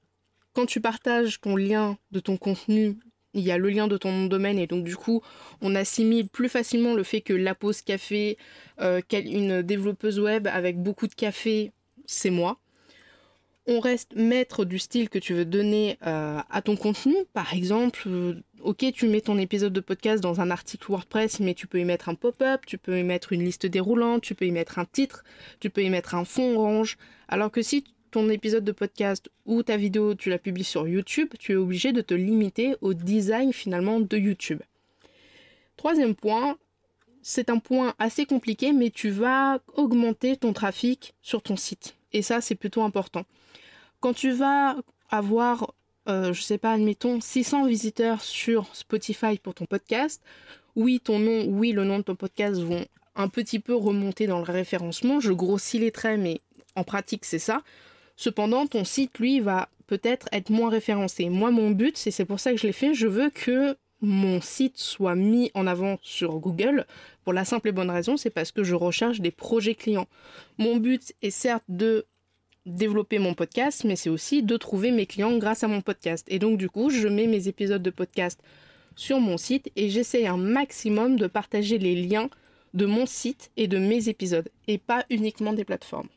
Quand 0.53 0.67
tu 0.67 0.81
partages 0.81 1.41
ton 1.41 1.55
lien 1.55 1.97
de 2.11 2.19
ton 2.19 2.37
contenu, 2.37 2.97
il 3.33 3.41
y 3.41 3.51
a 3.51 3.57
le 3.57 3.69
lien 3.69 3.87
de 3.87 3.97
ton 3.97 4.27
domaine 4.27 4.57
et 4.57 4.67
donc 4.67 4.85
du 4.85 4.95
coup 4.95 5.21
on 5.61 5.75
assimile 5.75 6.29
plus 6.29 6.47
facilement 6.47 6.93
le 6.93 7.03
fait 7.03 7.21
que 7.21 7.33
la 7.33 7.53
pause 7.53 7.81
café, 7.81 8.37
euh, 8.79 9.01
une 9.11 9.61
développeuse 9.61 10.19
web 10.19 10.47
avec 10.47 10.81
beaucoup 10.81 11.07
de 11.07 11.13
café, 11.13 11.71
c'est 12.05 12.29
moi 12.29 12.57
on 13.67 13.79
reste 13.79 14.15
maître 14.15 14.63
du 14.63 14.77
style 14.77 15.09
que 15.09 15.19
tu 15.19 15.33
veux 15.33 15.45
donner 15.45 15.97
euh, 16.05 16.39
à 16.49 16.61
ton 16.61 16.75
contenu. 16.75 17.15
Par 17.33 17.53
exemple, 17.53 18.03
euh, 18.07 18.43
ok, 18.61 18.85
tu 18.93 19.07
mets 19.07 19.21
ton 19.21 19.37
épisode 19.37 19.73
de 19.73 19.79
podcast 19.79 20.21
dans 20.21 20.39
un 20.39 20.51
article 20.51 20.91
WordPress, 20.91 21.39
mais 21.39 21.53
tu 21.53 21.65
peux 21.65 21.79
y 21.79 21.85
mettre 21.85 22.09
un 22.09 22.15
pop-up, 22.15 22.61
tu 22.67 22.77
peux 22.77 22.99
y 22.99 23.03
mettre 23.03 23.33
une 23.33 23.43
liste 23.43 23.65
déroulante, 23.65 24.21
tu 24.21 24.35
peux 24.35 24.45
y 24.45 24.51
mettre 24.51 24.77
un 24.77 24.85
titre, 24.85 25.23
tu 25.59 25.69
peux 25.69 25.83
y 25.83 25.89
mettre 25.89 26.13
un 26.13 26.25
fond 26.25 26.57
orange. 26.57 26.97
Alors 27.27 27.51
que 27.51 27.61
si 27.61 27.83
ton 28.11 28.29
épisode 28.29 28.63
de 28.63 28.71
podcast 28.71 29.29
ou 29.45 29.63
ta 29.63 29.77
vidéo, 29.77 30.15
tu 30.15 30.29
la 30.29 30.37
publies 30.37 30.63
sur 30.63 30.87
YouTube, 30.87 31.29
tu 31.39 31.53
es 31.53 31.55
obligé 31.55 31.91
de 31.91 32.01
te 32.01 32.13
limiter 32.13 32.75
au 32.81 32.93
design 32.93 33.51
finalement 33.51 33.99
de 33.99 34.17
YouTube. 34.17 34.61
Troisième 35.75 36.15
point, 36.15 36.57
c'est 37.21 37.49
un 37.49 37.57
point 37.57 37.95
assez 37.97 38.25
compliqué, 38.25 38.71
mais 38.71 38.91
tu 38.91 39.09
vas 39.09 39.59
augmenter 39.73 40.37
ton 40.37 40.53
trafic 40.53 41.15
sur 41.21 41.41
ton 41.41 41.57
site. 41.57 41.95
Et 42.13 42.21
ça, 42.21 42.39
c'est 42.39 42.55
plutôt 42.55 42.83
important. 42.83 43.25
Quand 44.05 44.13
tu 44.13 44.29
vas 44.33 44.77
avoir, 45.09 45.73
euh, 46.07 46.31
je 46.31 46.39
sais 46.39 46.59
pas, 46.59 46.73
admettons, 46.73 47.19
600 47.19 47.65
visiteurs 47.65 48.21
sur 48.21 48.67
Spotify 48.75 49.39
pour 49.39 49.55
ton 49.55 49.65
podcast, 49.65 50.21
oui, 50.75 50.99
ton 51.03 51.17
nom, 51.17 51.47
oui, 51.47 51.71
le 51.71 51.85
nom 51.85 51.97
de 51.97 52.03
ton 52.03 52.13
podcast 52.13 52.61
vont 52.61 52.85
un 53.15 53.29
petit 53.29 53.57
peu 53.57 53.73
remonter 53.73 54.27
dans 54.27 54.37
le 54.37 54.43
référencement. 54.43 55.19
Je 55.19 55.33
grossis 55.33 55.79
les 55.79 55.89
traits, 55.89 56.19
mais 56.19 56.41
en 56.75 56.83
pratique, 56.83 57.25
c'est 57.25 57.39
ça. 57.39 57.63
Cependant, 58.15 58.67
ton 58.67 58.83
site, 58.83 59.17
lui, 59.17 59.39
va 59.39 59.69
peut-être 59.87 60.29
être 60.31 60.51
moins 60.51 60.69
référencé. 60.69 61.29
Moi, 61.29 61.49
mon 61.49 61.71
but, 61.71 61.97
c'est 61.97 62.25
pour 62.25 62.39
ça 62.39 62.51
que 62.51 62.57
je 62.57 62.67
l'ai 62.67 62.73
fait, 62.73 62.93
je 62.93 63.07
veux 63.07 63.31
que 63.31 63.75
mon 64.01 64.39
site 64.39 64.77
soit 64.77 65.15
mis 65.15 65.49
en 65.55 65.65
avant 65.65 65.97
sur 66.03 66.37
Google 66.37 66.85
pour 67.23 67.33
la 67.33 67.43
simple 67.43 67.69
et 67.69 67.71
bonne 67.71 67.89
raison, 67.89 68.17
c'est 68.17 68.29
parce 68.29 68.51
que 68.51 68.63
je 68.63 68.75
recherche 68.75 69.19
des 69.19 69.31
projets 69.31 69.73
clients. 69.73 70.07
Mon 70.59 70.77
but 70.77 71.11
est 71.23 71.31
certes 71.31 71.63
de 71.69 72.05
développer 72.65 73.19
mon 73.19 73.33
podcast, 73.33 73.83
mais 73.83 73.95
c'est 73.95 74.09
aussi 74.09 74.43
de 74.43 74.57
trouver 74.57 74.91
mes 74.91 75.05
clients 75.05 75.37
grâce 75.37 75.63
à 75.63 75.67
mon 75.67 75.81
podcast. 75.81 76.25
Et 76.29 76.39
donc 76.39 76.57
du 76.57 76.69
coup, 76.69 76.89
je 76.89 77.07
mets 77.07 77.27
mes 77.27 77.47
épisodes 77.47 77.83
de 77.83 77.89
podcast 77.89 78.41
sur 78.95 79.19
mon 79.19 79.37
site 79.37 79.71
et 79.75 79.89
j'essaie 79.89 80.25
un 80.25 80.37
maximum 80.37 81.17
de 81.17 81.27
partager 81.27 81.77
les 81.77 81.95
liens 81.95 82.29
de 82.73 82.85
mon 82.85 83.05
site 83.05 83.51
et 83.55 83.67
de 83.67 83.77
mes 83.77 84.09
épisodes, 84.09 84.49
et 84.67 84.77
pas 84.77 85.05
uniquement 85.09 85.53
des 85.53 85.63
plateformes. 85.63 86.09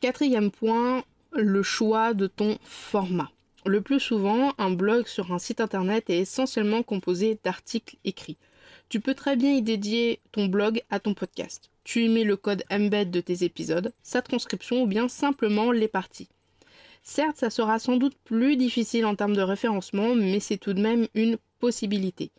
Quatrième 0.00 0.50
point, 0.50 1.04
le 1.32 1.62
choix 1.62 2.12
de 2.12 2.26
ton 2.26 2.58
format. 2.64 3.30
Le 3.64 3.80
plus 3.80 4.00
souvent, 4.00 4.52
un 4.58 4.70
blog 4.70 5.06
sur 5.06 5.32
un 5.32 5.38
site 5.38 5.60
internet 5.60 6.10
est 6.10 6.18
essentiellement 6.18 6.82
composé 6.82 7.38
d'articles 7.44 7.96
écrits. 8.04 8.36
Tu 8.88 9.00
peux 9.00 9.14
très 9.14 9.36
bien 9.36 9.52
y 9.52 9.62
dédier 9.62 10.20
ton 10.32 10.46
blog 10.46 10.82
à 10.90 11.00
ton 11.00 11.14
podcast. 11.14 11.71
Tu 11.84 12.04
y 12.04 12.08
mets 12.08 12.24
le 12.24 12.36
code 12.36 12.64
embed 12.70 13.10
de 13.10 13.20
tes 13.20 13.44
épisodes, 13.44 13.92
sa 14.02 14.22
transcription 14.22 14.82
ou 14.82 14.86
bien 14.86 15.08
simplement 15.08 15.72
les 15.72 15.88
parties. 15.88 16.28
Certes, 17.02 17.36
ça 17.36 17.50
sera 17.50 17.78
sans 17.78 17.96
doute 17.96 18.16
plus 18.24 18.56
difficile 18.56 19.06
en 19.06 19.16
termes 19.16 19.36
de 19.36 19.42
référencement, 19.42 20.14
mais 20.14 20.40
c'est 20.40 20.56
tout 20.56 20.72
de 20.72 20.80
même 20.80 21.08
une 21.14 21.36
possibilité. 21.58 22.30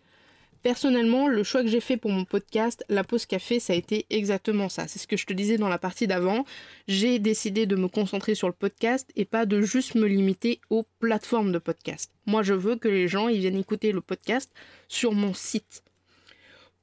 Personnellement, 0.64 1.28
le 1.28 1.44
choix 1.44 1.62
que 1.62 1.68
j'ai 1.68 1.82
fait 1.82 1.98
pour 1.98 2.12
mon 2.12 2.24
podcast, 2.24 2.86
La 2.88 3.04
Pause 3.04 3.26
Café, 3.26 3.60
ça 3.60 3.74
a 3.74 3.76
été 3.76 4.06
exactement 4.10 4.70
ça. 4.70 4.88
C'est 4.88 4.98
ce 4.98 5.08
que 5.08 5.18
je 5.18 5.26
te 5.26 5.34
disais 5.34 5.58
dans 5.58 5.68
la 5.68 5.78
partie 5.78 6.08
d'avant. 6.08 6.46
J'ai 6.88 7.20
décidé 7.20 7.66
de 7.66 7.76
me 7.76 7.90
concentrer 7.90 8.34
sur 8.34 8.48
le 8.48 8.54
podcast 8.54 9.12
et 9.18 9.26
pas 9.26 9.46
de 9.46 9.62
juste 9.62 9.96
me 9.96 10.08
limiter 10.08 10.62
aux 10.70 10.86
plateformes 11.00 11.52
de 11.52 11.60
podcast. 11.60 12.14
Moi, 12.26 12.44
je 12.44 12.54
veux 12.54 12.78
que 12.78 12.88
les 12.88 13.10
gens 13.10 13.28
viennent 13.28 13.60
écouter 13.60 13.92
le 13.92 14.00
podcast 14.00 14.50
sur 14.88 15.12
mon 15.12 15.34
site. 15.34 15.84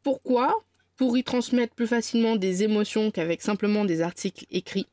Pourquoi? 0.03 0.63
Pour 1.01 1.17
y 1.17 1.25
transmettre 1.25 1.75
plus 1.75 1.87
facilement 1.87 2.37
des 2.37 2.63
émotions 2.63 3.11
qu'avec 3.11 3.41
simplement 3.41 3.87
des 3.87 4.03
articles 4.03 4.45
écrits. 4.51 4.87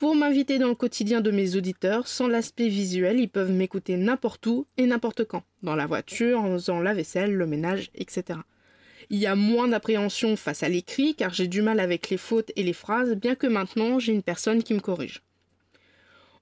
Pour 0.00 0.16
m'inviter 0.16 0.58
dans 0.58 0.70
le 0.70 0.74
quotidien 0.74 1.20
de 1.20 1.30
mes 1.30 1.54
auditeurs, 1.54 2.08
sans 2.08 2.26
l'aspect 2.26 2.66
visuel, 2.66 3.20
ils 3.20 3.28
peuvent 3.28 3.52
m'écouter 3.52 3.96
n'importe 3.96 4.44
où 4.48 4.66
et 4.76 4.86
n'importe 4.86 5.24
quand, 5.24 5.44
dans 5.62 5.76
la 5.76 5.86
voiture, 5.86 6.40
en 6.40 6.54
faisant 6.54 6.80
la 6.80 6.94
vaisselle, 6.94 7.32
le 7.32 7.46
ménage, 7.46 7.92
etc. 7.94 8.40
Il 9.08 9.18
y 9.18 9.26
a 9.26 9.36
moins 9.36 9.68
d'appréhension 9.68 10.34
face 10.34 10.64
à 10.64 10.68
l'écrit 10.68 11.14
car 11.14 11.32
j'ai 11.32 11.46
du 11.46 11.62
mal 11.62 11.78
avec 11.78 12.10
les 12.10 12.16
fautes 12.16 12.50
et 12.56 12.64
les 12.64 12.72
phrases, 12.72 13.14
bien 13.14 13.36
que 13.36 13.46
maintenant 13.46 14.00
j'ai 14.00 14.12
une 14.12 14.24
personne 14.24 14.64
qui 14.64 14.74
me 14.74 14.80
corrige. 14.80 15.22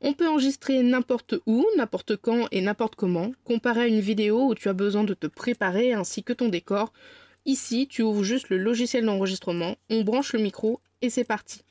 On 0.00 0.14
peut 0.14 0.28
enregistrer 0.28 0.82
n'importe 0.82 1.34
où, 1.44 1.66
n'importe 1.76 2.16
quand 2.16 2.46
et 2.52 2.62
n'importe 2.62 2.94
comment, 2.94 3.32
comparé 3.44 3.82
à 3.82 3.86
une 3.86 4.00
vidéo 4.00 4.46
où 4.46 4.54
tu 4.54 4.70
as 4.70 4.72
besoin 4.72 5.04
de 5.04 5.12
te 5.12 5.26
préparer 5.26 5.92
ainsi 5.92 6.22
que 6.22 6.32
ton 6.32 6.48
décor. 6.48 6.90
Ici, 7.48 7.88
tu 7.88 8.02
ouvres 8.02 8.24
juste 8.24 8.50
le 8.50 8.58
logiciel 8.58 9.06
d'enregistrement, 9.06 9.76
on 9.88 10.02
branche 10.02 10.34
le 10.34 10.38
micro 10.38 10.80
et 11.00 11.08
c'est 11.08 11.24
parti. 11.24 11.62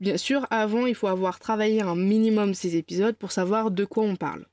Bien 0.00 0.16
sûr, 0.16 0.48
avant, 0.50 0.84
il 0.84 0.96
faut 0.96 1.06
avoir 1.06 1.38
travaillé 1.38 1.80
un 1.80 1.94
minimum 1.94 2.54
ces 2.54 2.74
épisodes 2.74 3.14
pour 3.14 3.30
savoir 3.30 3.70
de 3.70 3.84
quoi 3.84 4.02
on 4.02 4.16
parle. 4.16 4.46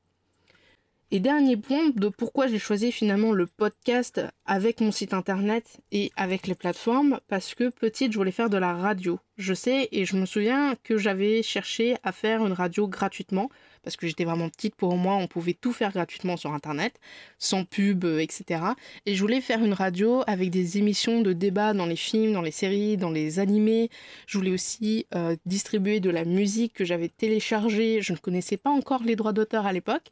Et 1.11 1.19
dernier 1.19 1.57
point 1.57 1.89
de 1.89 2.07
pourquoi 2.07 2.45
j'ai 2.45 2.59
choisi 2.59 2.91
finalement 2.91 3.31
le 3.31 3.47
podcast 3.47 4.21
avec 4.45 4.79
mon 4.79 4.91
site 4.91 5.15
internet 5.15 5.79
et 5.91 6.11
avec 6.15 6.45
les 6.45 6.53
plateformes, 6.53 7.19
parce 7.27 7.55
que 7.55 7.69
petite, 7.69 8.11
je 8.11 8.17
voulais 8.19 8.31
faire 8.31 8.51
de 8.51 8.57
la 8.57 8.75
radio. 8.75 9.19
Je 9.35 9.55
sais 9.55 9.89
et 9.91 10.05
je 10.05 10.15
me 10.15 10.27
souviens 10.27 10.75
que 10.83 10.99
j'avais 10.99 11.41
cherché 11.41 11.95
à 12.03 12.11
faire 12.11 12.45
une 12.45 12.53
radio 12.53 12.87
gratuitement, 12.87 13.49
parce 13.81 13.95
que 13.95 14.05
j'étais 14.05 14.23
vraiment 14.23 14.49
petite, 14.49 14.75
pour 14.75 14.97
moi, 14.97 15.15
on 15.15 15.25
pouvait 15.25 15.55
tout 15.59 15.73
faire 15.73 15.91
gratuitement 15.91 16.37
sur 16.37 16.53
internet, 16.53 16.99
sans 17.39 17.63
pub, 17.65 18.05
euh, 18.05 18.19
etc. 18.19 18.61
Et 19.07 19.15
je 19.15 19.21
voulais 19.21 19.41
faire 19.41 19.63
une 19.65 19.73
radio 19.73 20.21
avec 20.27 20.51
des 20.51 20.77
émissions 20.77 21.21
de 21.21 21.33
débat 21.33 21.73
dans 21.73 21.87
les 21.87 21.95
films, 21.95 22.33
dans 22.33 22.43
les 22.43 22.51
séries, 22.51 22.97
dans 22.97 23.09
les 23.09 23.39
animés. 23.39 23.89
Je 24.27 24.37
voulais 24.37 24.51
aussi 24.51 25.07
euh, 25.15 25.35
distribuer 25.47 26.01
de 26.01 26.11
la 26.11 26.23
musique 26.23 26.73
que 26.73 26.85
j'avais 26.85 27.09
téléchargée. 27.09 28.03
Je 28.03 28.13
ne 28.13 28.17
connaissais 28.19 28.57
pas 28.57 28.69
encore 28.69 29.01
les 29.01 29.15
droits 29.15 29.33
d'auteur 29.33 29.65
à 29.65 29.73
l'époque. 29.73 30.11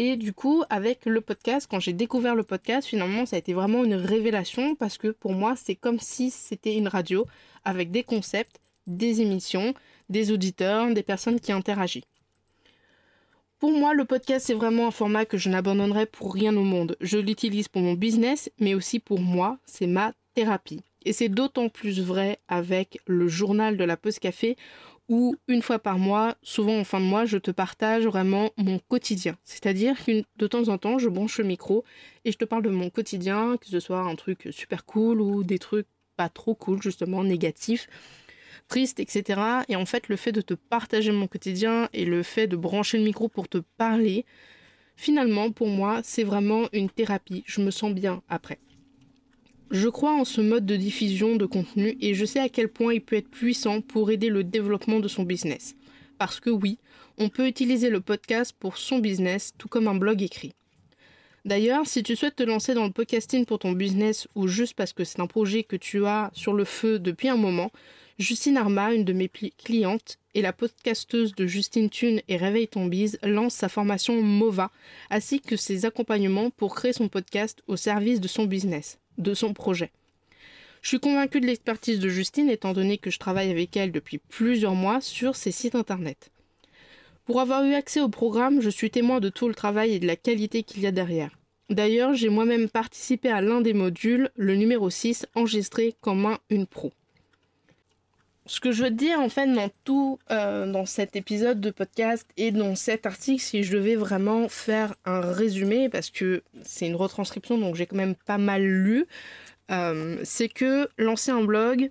Et 0.00 0.14
du 0.14 0.32
coup, 0.32 0.62
avec 0.70 1.06
le 1.06 1.20
podcast, 1.20 1.66
quand 1.68 1.80
j'ai 1.80 1.92
découvert 1.92 2.36
le 2.36 2.44
podcast, 2.44 2.86
finalement, 2.86 3.26
ça 3.26 3.34
a 3.34 3.40
été 3.40 3.52
vraiment 3.52 3.82
une 3.82 3.96
révélation 3.96 4.76
parce 4.76 4.96
que 4.96 5.08
pour 5.08 5.32
moi, 5.32 5.54
c'est 5.56 5.74
comme 5.74 5.98
si 5.98 6.30
c'était 6.30 6.76
une 6.76 6.86
radio 6.86 7.26
avec 7.64 7.90
des 7.90 8.04
concepts, 8.04 8.60
des 8.86 9.22
émissions, 9.22 9.74
des 10.08 10.30
auditeurs, 10.30 10.94
des 10.94 11.02
personnes 11.02 11.40
qui 11.40 11.50
interagissent. 11.50 12.04
Pour 13.58 13.72
moi, 13.72 13.92
le 13.92 14.04
podcast, 14.04 14.46
c'est 14.46 14.54
vraiment 14.54 14.86
un 14.86 14.92
format 14.92 15.24
que 15.24 15.36
je 15.36 15.48
n'abandonnerai 15.48 16.06
pour 16.06 16.32
rien 16.32 16.56
au 16.56 16.62
monde. 16.62 16.96
Je 17.00 17.18
l'utilise 17.18 17.66
pour 17.66 17.82
mon 17.82 17.94
business, 17.94 18.52
mais 18.60 18.74
aussi 18.74 19.00
pour 19.00 19.18
moi, 19.18 19.58
c'est 19.66 19.88
ma 19.88 20.12
thérapie. 20.34 20.84
Et 21.06 21.12
c'est 21.12 21.28
d'autant 21.28 21.68
plus 21.68 22.00
vrai 22.00 22.38
avec 22.46 23.00
le 23.06 23.26
journal 23.26 23.76
de 23.76 23.82
la 23.82 23.96
pause 23.96 24.20
café 24.20 24.56
où 25.08 25.36
une 25.48 25.62
fois 25.62 25.78
par 25.78 25.98
mois, 25.98 26.36
souvent 26.42 26.78
en 26.78 26.84
fin 26.84 27.00
de 27.00 27.06
mois, 27.06 27.24
je 27.24 27.38
te 27.38 27.50
partage 27.50 28.06
vraiment 28.06 28.50
mon 28.56 28.78
quotidien. 28.78 29.36
C'est-à-dire 29.44 30.04
que 30.04 30.22
de 30.36 30.46
temps 30.46 30.68
en 30.68 30.78
temps, 30.78 30.98
je 30.98 31.08
branche 31.08 31.38
le 31.38 31.44
micro 31.44 31.84
et 32.24 32.32
je 32.32 32.38
te 32.38 32.44
parle 32.44 32.62
de 32.62 32.70
mon 32.70 32.90
quotidien, 32.90 33.56
que 33.58 33.66
ce 33.66 33.80
soit 33.80 34.00
un 34.00 34.14
truc 34.16 34.48
super 34.50 34.84
cool 34.84 35.20
ou 35.20 35.44
des 35.44 35.58
trucs 35.58 35.86
pas 36.16 36.28
trop 36.28 36.54
cool, 36.54 36.82
justement 36.82 37.24
négatifs, 37.24 37.88
tristes, 38.68 39.00
etc. 39.00 39.40
Et 39.68 39.76
en 39.76 39.86
fait, 39.86 40.08
le 40.08 40.16
fait 40.16 40.32
de 40.32 40.40
te 40.42 40.54
partager 40.54 41.12
mon 41.12 41.26
quotidien 41.26 41.88
et 41.92 42.04
le 42.04 42.22
fait 42.22 42.46
de 42.46 42.56
brancher 42.56 42.98
le 42.98 43.04
micro 43.04 43.28
pour 43.28 43.48
te 43.48 43.58
parler, 43.78 44.26
finalement, 44.96 45.50
pour 45.52 45.68
moi, 45.68 46.00
c'est 46.04 46.24
vraiment 46.24 46.68
une 46.72 46.90
thérapie. 46.90 47.44
Je 47.46 47.60
me 47.62 47.70
sens 47.70 47.92
bien 47.94 48.22
après. 48.28 48.58
Je 49.70 49.88
crois 49.88 50.14
en 50.14 50.24
ce 50.24 50.40
mode 50.40 50.64
de 50.64 50.76
diffusion 50.76 51.36
de 51.36 51.44
contenu 51.44 51.98
et 52.00 52.14
je 52.14 52.24
sais 52.24 52.40
à 52.40 52.48
quel 52.48 52.70
point 52.70 52.94
il 52.94 53.02
peut 53.02 53.16
être 53.16 53.28
puissant 53.28 53.82
pour 53.82 54.10
aider 54.10 54.30
le 54.30 54.42
développement 54.42 54.98
de 54.98 55.08
son 55.08 55.24
business. 55.24 55.76
Parce 56.16 56.40
que 56.40 56.48
oui, 56.48 56.78
on 57.18 57.28
peut 57.28 57.46
utiliser 57.46 57.90
le 57.90 58.00
podcast 58.00 58.56
pour 58.58 58.78
son 58.78 58.98
business 58.98 59.52
tout 59.58 59.68
comme 59.68 59.86
un 59.86 59.94
blog 59.94 60.22
écrit. 60.22 60.54
D'ailleurs, 61.44 61.86
si 61.86 62.02
tu 62.02 62.16
souhaites 62.16 62.36
te 62.36 62.42
lancer 62.42 62.72
dans 62.72 62.86
le 62.86 62.92
podcasting 62.92 63.44
pour 63.44 63.58
ton 63.58 63.72
business 63.72 64.26
ou 64.34 64.48
juste 64.48 64.72
parce 64.72 64.94
que 64.94 65.04
c'est 65.04 65.20
un 65.20 65.26
projet 65.26 65.64
que 65.64 65.76
tu 65.76 66.06
as 66.06 66.30
sur 66.32 66.54
le 66.54 66.64
feu 66.64 66.98
depuis 66.98 67.28
un 67.28 67.36
moment, 67.36 67.70
Justine 68.18 68.56
Arma, 68.56 68.94
une 68.94 69.04
de 69.04 69.12
mes 69.12 69.28
clientes, 69.28 70.18
et 70.34 70.40
la 70.40 70.54
podcasteuse 70.54 71.34
de 71.34 71.46
Justine 71.46 71.90
Thune 71.90 72.22
et 72.26 72.38
Réveille 72.38 72.68
ton 72.68 72.86
bise 72.86 73.18
lance 73.22 73.54
sa 73.54 73.68
formation 73.68 74.22
MOVA, 74.22 74.70
ainsi 75.10 75.40
que 75.40 75.56
ses 75.56 75.84
accompagnements 75.84 76.48
pour 76.50 76.74
créer 76.74 76.94
son 76.94 77.08
podcast 77.08 77.62
au 77.66 77.76
service 77.76 78.20
de 78.20 78.28
son 78.28 78.46
business 78.46 78.98
de 79.18 79.34
son 79.34 79.52
projet. 79.52 79.90
Je 80.80 80.88
suis 80.88 81.00
convaincue 81.00 81.40
de 81.40 81.46
l'expertise 81.46 81.98
de 81.98 82.08
Justine 82.08 82.48
étant 82.48 82.72
donné 82.72 82.98
que 82.98 83.10
je 83.10 83.18
travaille 83.18 83.50
avec 83.50 83.76
elle 83.76 83.92
depuis 83.92 84.18
plusieurs 84.18 84.74
mois 84.74 85.00
sur 85.00 85.36
ses 85.36 85.50
sites 85.50 85.74
internet. 85.74 86.30
Pour 87.24 87.40
avoir 87.40 87.64
eu 87.64 87.74
accès 87.74 88.00
au 88.00 88.08
programme, 88.08 88.60
je 88.60 88.70
suis 88.70 88.90
témoin 88.90 89.20
de 89.20 89.28
tout 89.28 89.48
le 89.48 89.54
travail 89.54 89.92
et 89.92 89.98
de 89.98 90.06
la 90.06 90.16
qualité 90.16 90.62
qu'il 90.62 90.80
y 90.80 90.86
a 90.86 90.92
derrière. 90.92 91.38
D'ailleurs, 91.68 92.14
j'ai 92.14 92.30
moi-même 92.30 92.70
participé 92.70 93.28
à 93.28 93.42
l'un 93.42 93.60
des 93.60 93.74
modules, 93.74 94.30
le 94.36 94.54
numéro 94.54 94.88
6, 94.88 95.26
enregistré 95.34 95.94
comme 96.00 96.24
un 96.24 96.38
une 96.48 96.66
pro. 96.66 96.92
Ce 98.48 98.60
que 98.60 98.72
je 98.72 98.84
veux 98.84 98.90
dire 98.90 99.20
en 99.20 99.28
fait 99.28 99.46
dans 99.46 99.68
tout, 99.84 100.18
euh, 100.30 100.70
dans 100.72 100.86
cet 100.86 101.16
épisode 101.16 101.60
de 101.60 101.70
podcast 101.70 102.26
et 102.38 102.50
dans 102.50 102.74
cet 102.76 103.04
article, 103.04 103.42
si 103.42 103.62
je 103.62 103.76
devais 103.76 103.94
vraiment 103.94 104.48
faire 104.48 104.94
un 105.04 105.20
résumé, 105.20 105.90
parce 105.90 106.08
que 106.08 106.42
c'est 106.62 106.86
une 106.86 106.96
retranscription 106.96 107.58
donc 107.58 107.74
j'ai 107.74 107.84
quand 107.84 107.96
même 107.96 108.14
pas 108.14 108.38
mal 108.38 108.62
lu, 108.62 109.06
euh, 109.70 110.16
c'est 110.24 110.48
que 110.48 110.88
lancer 110.96 111.30
un 111.30 111.44
blog, 111.44 111.90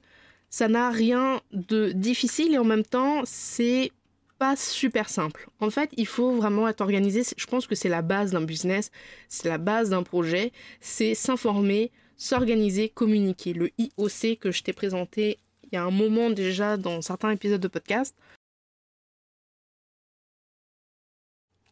ça 0.49 0.67
n'a 0.67 0.89
rien 0.89 1.41
de 1.53 1.91
difficile 1.91 2.55
et 2.55 2.57
en 2.57 2.63
même 2.63 2.85
temps 2.85 3.21
c'est 3.23 3.91
pas 4.39 4.55
super 4.55 5.09
simple. 5.09 5.49
En 5.59 5.69
fait, 5.69 5.91
il 5.97 6.05
faut 6.07 6.31
vraiment 6.31 6.67
être 6.67 6.81
organisé. 6.81 7.23
Je 7.37 7.45
pense 7.47 7.65
que 7.65 7.75
c'est 7.75 7.89
la 7.89 8.01
base 8.01 8.31
d'un 8.31 8.41
business, 8.41 8.91
c'est 9.29 9.49
la 9.49 9.57
base 9.57 9.91
d'un 9.91 10.03
projet, 10.03 10.51
c'est 10.79 11.15
s'informer, 11.15 11.91
s'organiser, 12.17 12.89
communiquer. 12.89 13.53
Le 13.53 13.69
IOC 13.77 14.39
que 14.39 14.51
je 14.51 14.63
t'ai 14.63 14.73
présenté 14.73 15.39
il 15.71 15.75
y 15.75 15.77
a 15.77 15.83
un 15.83 15.91
moment 15.91 16.29
déjà 16.29 16.77
dans 16.77 17.01
certains 17.01 17.31
épisodes 17.31 17.61
de 17.61 17.67
podcast. 17.67 18.15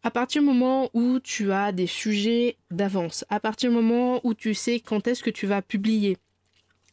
À 0.04 0.12
partir 0.12 0.42
du 0.42 0.48
moment 0.48 0.90
où 0.94 1.20
tu 1.20 1.52
as 1.52 1.72
des 1.72 1.88
sujets 1.88 2.58
d'avance, 2.70 3.26
à 3.30 3.40
partir 3.40 3.72
du 3.72 3.76
moment 3.76 4.22
où 4.24 4.36
tu 4.36 4.54
sais 4.54 4.80
quand 4.80 5.08
est-ce 5.08 5.24
que 5.24 5.32
tu 5.32 5.48
vas 5.48 5.64
publier, 5.64 6.18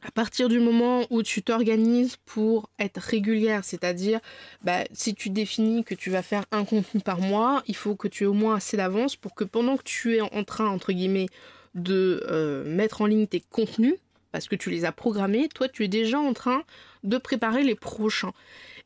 à 0.03 0.11
partir 0.11 0.49
du 0.49 0.59
moment 0.59 1.07
où 1.11 1.23
tu 1.23 1.43
t'organises 1.43 2.17
pour 2.25 2.71
être 2.79 2.99
régulière, 2.99 3.65
c'est-à-dire 3.65 4.21
bah, 4.63 4.85
si 4.93 5.15
tu 5.15 5.31
définis 5.31 5.85
que 5.85 5.95
tu 5.95 6.11
vas 6.11 6.23
faire 6.23 6.45
un 6.51 6.65
contenu 6.65 7.01
par 7.01 7.21
mois, 7.21 7.63
il 7.67 7.77
faut 7.77 7.95
que 7.95 8.09
tu 8.09 8.25
aies 8.25 8.29
au 8.29 8.33
moins 8.33 8.57
assez 8.57 8.77
d'avance 8.77 9.15
pour 9.15 9.35
que 9.35 9.45
pendant 9.45 9.77
que 9.77 9.85
tu 9.85 10.17
es 10.17 10.21
en 10.21 10.43
train, 10.45 10.69
entre 10.69 10.93
guillemets, 10.93 11.29
de 11.75 12.25
euh, 12.29 12.65
mettre 12.65 13.03
en 13.03 13.07
ligne 13.07 13.27
tes 13.27 13.41
contenus, 13.41 13.95
parce 14.33 14.49
que 14.49 14.57
tu 14.57 14.71
les 14.71 14.85
as 14.85 14.93
programmés, 14.93 15.49
toi 15.49 15.69
tu 15.69 15.85
es 15.85 15.89
déjà 15.89 16.19
en 16.19 16.33
train 16.33 16.63
de 17.05 17.19
préparer 17.19 17.63
les 17.63 17.75
prochains. 17.75 18.33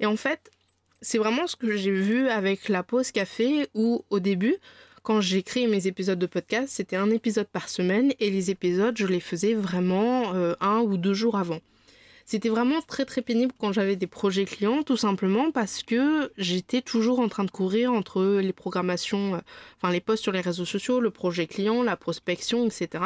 Et 0.01 0.07
en 0.07 0.17
fait, 0.17 0.51
c'est 1.01 1.19
vraiment 1.19 1.47
ce 1.47 1.57
que 1.57 1.77
j'ai 1.77 1.93
vu 1.93 2.29
avec 2.29 2.69
la 2.69 2.83
pause 2.83 3.13
café 3.13 3.69
où 3.75 4.05
au 4.11 4.21
début, 4.21 4.57
quand 5.03 5.21
j'ai 5.21 5.43
créé 5.43 5.69
mes 5.69 5.87
épisodes 5.87 6.19
de 6.19 6.27
podcast, 6.27 6.69
c'était 6.69 6.97
un 6.97 7.11
épisode 7.11 7.47
par 7.47 7.69
semaine 7.69 8.13
et 8.19 8.29
les 8.31 8.51
épisodes, 8.51 8.97
je 8.97 9.07
les 9.07 9.21
faisais 9.21 9.55
vraiment 9.55 10.35
euh, 10.35 10.55
un 10.61 10.81
ou 10.81 10.97
deux 10.97 11.15
jours 11.15 11.39
avant. 11.39 11.61
C'était 12.25 12.49
vraiment 12.49 12.81
très 12.83 13.05
très 13.05 13.23
pénible 13.23 13.53
quand 13.57 13.71
j'avais 13.71 13.95
des 13.95 14.09
projets 14.09 14.47
clients, 14.47 14.83
tout 14.83 14.97
simplement 14.97 15.53
parce 15.53 15.85
que 15.85 16.33
j'étais 16.37 16.83
toujours 16.83 17.21
en 17.21 17.29
train 17.29 17.45
de 17.45 17.53
courir 17.53 17.93
entre 17.93 18.41
les 18.41 18.53
programmations, 18.53 19.37
euh, 19.37 19.39
enfin 19.77 19.93
les 19.93 20.01
posts 20.01 20.25
sur 20.25 20.33
les 20.33 20.41
réseaux 20.41 20.65
sociaux, 20.65 20.99
le 20.99 21.11
projet 21.11 21.47
client, 21.47 21.85
la 21.85 21.97
prospection, 21.97 22.67
etc. 22.67 23.05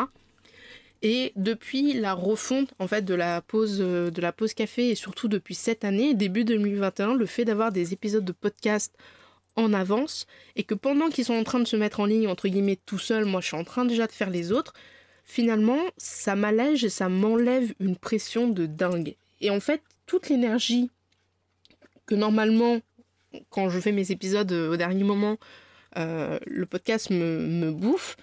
Et 1.03 1.33
depuis 1.37 1.95
la 1.95 2.13
refonte 2.13 2.75
en 2.79 2.87
fait 2.87 3.03
de 3.03 3.15
la 3.15 3.41
pause 3.41 3.79
euh, 3.81 4.11
de 4.11 4.21
la 4.21 4.33
pause 4.33 4.53
café 4.53 4.91
et 4.91 4.95
surtout 4.95 5.29
depuis 5.29 5.55
cette 5.55 5.85
année, 5.85 6.15
début 6.15 6.45
2021, 6.45 7.15
le 7.15 7.27
fait 7.27 7.47
d'avoir 7.47 7.73
des 7.73 7.95
épisodes 7.95 8.25
de 8.25 8.33
podcast 8.33 8.95
en 9.57 9.73
avance 9.73 10.27
et 10.57 10.63
que 10.63 10.75
pendant 10.75 11.09
qu'ils 11.09 11.25
sont 11.25 11.35
en 11.35 11.45
train 11.45 11.59
de 11.59 11.65
se 11.65 11.77
mettre 11.77 12.01
en 12.01 12.05
ligne 12.05 12.29
entre 12.29 12.49
guillemets 12.49 12.79
tout 12.85 12.99
seul, 12.99 13.25
moi 13.25 13.41
je 13.41 13.47
suis 13.47 13.57
en 13.57 13.65
train 13.65 13.87
déjà 13.87 14.07
de 14.07 14.13
faire 14.13 14.29
les 14.29 14.53
autres, 14.53 14.75
finalement 15.25 15.81
ça 15.97 16.37
m'allège 16.37 16.85
et 16.85 16.91
ça 16.91 17.09
m'enlève 17.09 17.73
une 17.81 17.97
pression 17.97 18.49
de 18.49 18.67
dingue. 18.67 19.17
Et 19.41 19.49
en 19.49 19.61
fait, 19.61 19.83
toute 20.05 20.29
l'énergie 20.29 20.91
que 22.05 22.15
normalement, 22.15 22.81
quand 23.49 23.71
je 23.71 23.81
fais 23.81 23.93
mes 23.93 24.11
épisodes 24.11 24.53
au 24.53 24.77
dernier 24.77 25.05
moment, 25.05 25.39
le 25.97 26.65
podcast 26.67 27.09
me, 27.09 27.39
me 27.39 27.71
bouffe, 27.71 28.17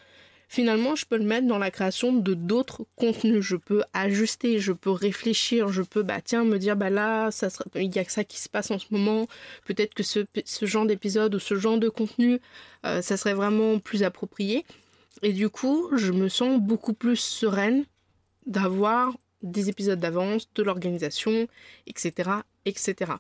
finalement, 0.47 0.95
je 0.95 1.05
peux 1.05 1.17
le 1.17 1.25
mettre 1.25 1.47
dans 1.47 1.57
la 1.57 1.71
création 1.71 2.13
de 2.13 2.33
d'autres 2.33 2.85
contenus. 2.95 3.41
Je 3.41 3.55
peux 3.55 3.83
ajuster, 3.93 4.59
je 4.59 4.71
peux 4.71 4.91
réfléchir, 4.91 5.69
je 5.69 5.81
peux, 5.81 6.03
bah 6.03 6.21
tiens, 6.21 6.43
me 6.43 6.57
dire, 6.57 6.75
bah 6.75 6.89
là, 6.89 7.29
il 7.75 7.95
y 7.95 7.99
a 7.99 8.05
que 8.05 8.11
ça 8.11 8.23
qui 8.23 8.39
se 8.39 8.49
passe 8.49 8.71
en 8.71 8.79
ce 8.79 8.87
moment. 8.91 9.27
Peut-être 9.65 9.93
que 9.93 10.03
ce, 10.03 10.25
genre 10.61 10.85
d'épisode 10.85 11.35
ou 11.35 11.39
ce 11.39 11.55
genre 11.55 11.77
de 11.77 11.89
contenu, 11.89 12.39
euh, 12.85 13.01
ça 13.01 13.17
serait 13.17 13.33
vraiment 13.33 13.79
plus 13.79 14.03
approprié. 14.03 14.65
Et 15.23 15.33
du 15.33 15.49
coup, 15.49 15.89
je 15.95 16.11
me 16.11 16.29
sens 16.29 16.61
beaucoup 16.61 16.93
plus 16.93 17.17
sereine 17.17 17.85
d'avoir 18.45 19.17
des 19.41 19.69
épisodes 19.69 19.99
d'avance, 19.99 20.47
de 20.55 20.63
l'organisation, 20.63 21.47
etc., 21.85 22.29
etc. 22.65 23.13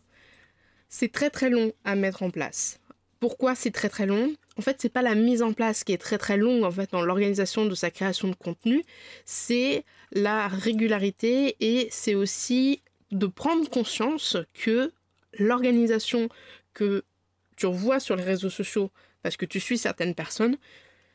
C'est 0.89 1.11
très 1.11 1.29
très 1.29 1.49
long 1.49 1.73
à 1.83 1.95
mettre 1.95 2.23
en 2.23 2.29
place. 2.29 2.79
Pourquoi 3.19 3.55
c'est 3.55 3.71
très 3.71 3.89
très 3.89 4.05
long? 4.05 4.33
En 4.57 4.61
fait, 4.61 4.77
c'est 4.79 4.89
pas 4.89 5.03
la 5.03 5.15
mise 5.15 5.43
en 5.43 5.53
place 5.53 5.83
qui 5.83 5.93
est 5.93 5.97
très 5.97 6.17
très 6.17 6.35
longue 6.35 6.63
en 6.63 6.71
fait 6.71 6.91
dans 6.91 7.01
l'organisation 7.01 7.65
de 7.65 7.75
sa 7.75 7.91
création 7.91 8.27
de 8.27 8.35
contenu, 8.35 8.83
c'est 9.25 9.85
la 10.11 10.47
régularité 10.47 11.55
et 11.59 11.87
c'est 11.91 12.15
aussi 12.15 12.81
de 13.11 13.27
prendre 13.27 13.69
conscience 13.69 14.37
que 14.53 14.91
l'organisation 15.37 16.29
que 16.73 17.03
tu 17.55 17.67
vois 17.67 17.99
sur 17.99 18.15
les 18.15 18.23
réseaux 18.23 18.49
sociaux 18.49 18.91
parce 19.21 19.37
que 19.37 19.45
tu 19.45 19.59
suis 19.59 19.77
certaines 19.77 20.15
personnes, 20.15 20.57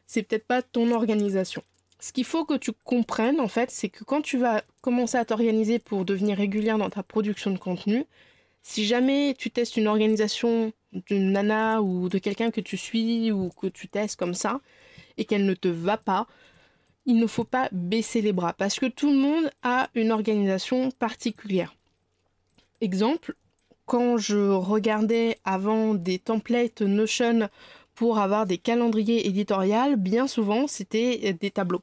c'est 0.06 0.22
peut-être 0.22 0.46
pas 0.46 0.62
ton 0.62 0.92
organisation. 0.92 1.62
Ce 1.98 2.12
qu'il 2.12 2.24
faut 2.24 2.44
que 2.44 2.54
tu 2.54 2.72
comprennes 2.84 3.40
en 3.40 3.48
fait, 3.48 3.70
c'est 3.70 3.88
que 3.88 4.04
quand 4.04 4.22
tu 4.22 4.38
vas 4.38 4.62
commencer 4.82 5.16
à 5.16 5.24
t'organiser 5.24 5.78
pour 5.78 6.04
devenir 6.04 6.36
régulière 6.36 6.78
dans 6.78 6.90
ta 6.90 7.02
production 7.02 7.50
de 7.50 7.58
contenu, 7.58 8.04
si 8.62 8.84
jamais 8.84 9.34
tu 9.38 9.50
testes 9.50 9.76
une 9.76 9.88
organisation 9.88 10.72
d'une 10.92 11.32
nana 11.32 11.82
ou 11.82 12.08
de 12.08 12.18
quelqu'un 12.18 12.50
que 12.50 12.60
tu 12.60 12.76
suis 12.76 13.32
ou 13.32 13.50
que 13.50 13.66
tu 13.66 13.88
testes 13.88 14.18
comme 14.18 14.34
ça 14.34 14.60
et 15.16 15.24
qu'elle 15.24 15.46
ne 15.46 15.54
te 15.54 15.68
va 15.68 15.96
pas, 15.96 16.26
il 17.06 17.18
ne 17.18 17.26
faut 17.26 17.44
pas 17.44 17.68
baisser 17.72 18.20
les 18.20 18.32
bras 18.32 18.52
parce 18.52 18.78
que 18.78 18.86
tout 18.86 19.10
le 19.10 19.18
monde 19.18 19.50
a 19.62 19.88
une 19.94 20.12
organisation 20.12 20.90
particulière. 20.90 21.74
Exemple, 22.80 23.34
quand 23.86 24.16
je 24.16 24.38
regardais 24.38 25.38
avant 25.44 25.94
des 25.94 26.18
templates 26.18 26.82
Notion 26.82 27.48
pour 27.94 28.18
avoir 28.18 28.46
des 28.46 28.58
calendriers 28.58 29.26
éditoriaux, 29.26 29.96
bien 29.96 30.26
souvent 30.26 30.66
c'était 30.66 31.32
des 31.32 31.50
tableaux. 31.50 31.82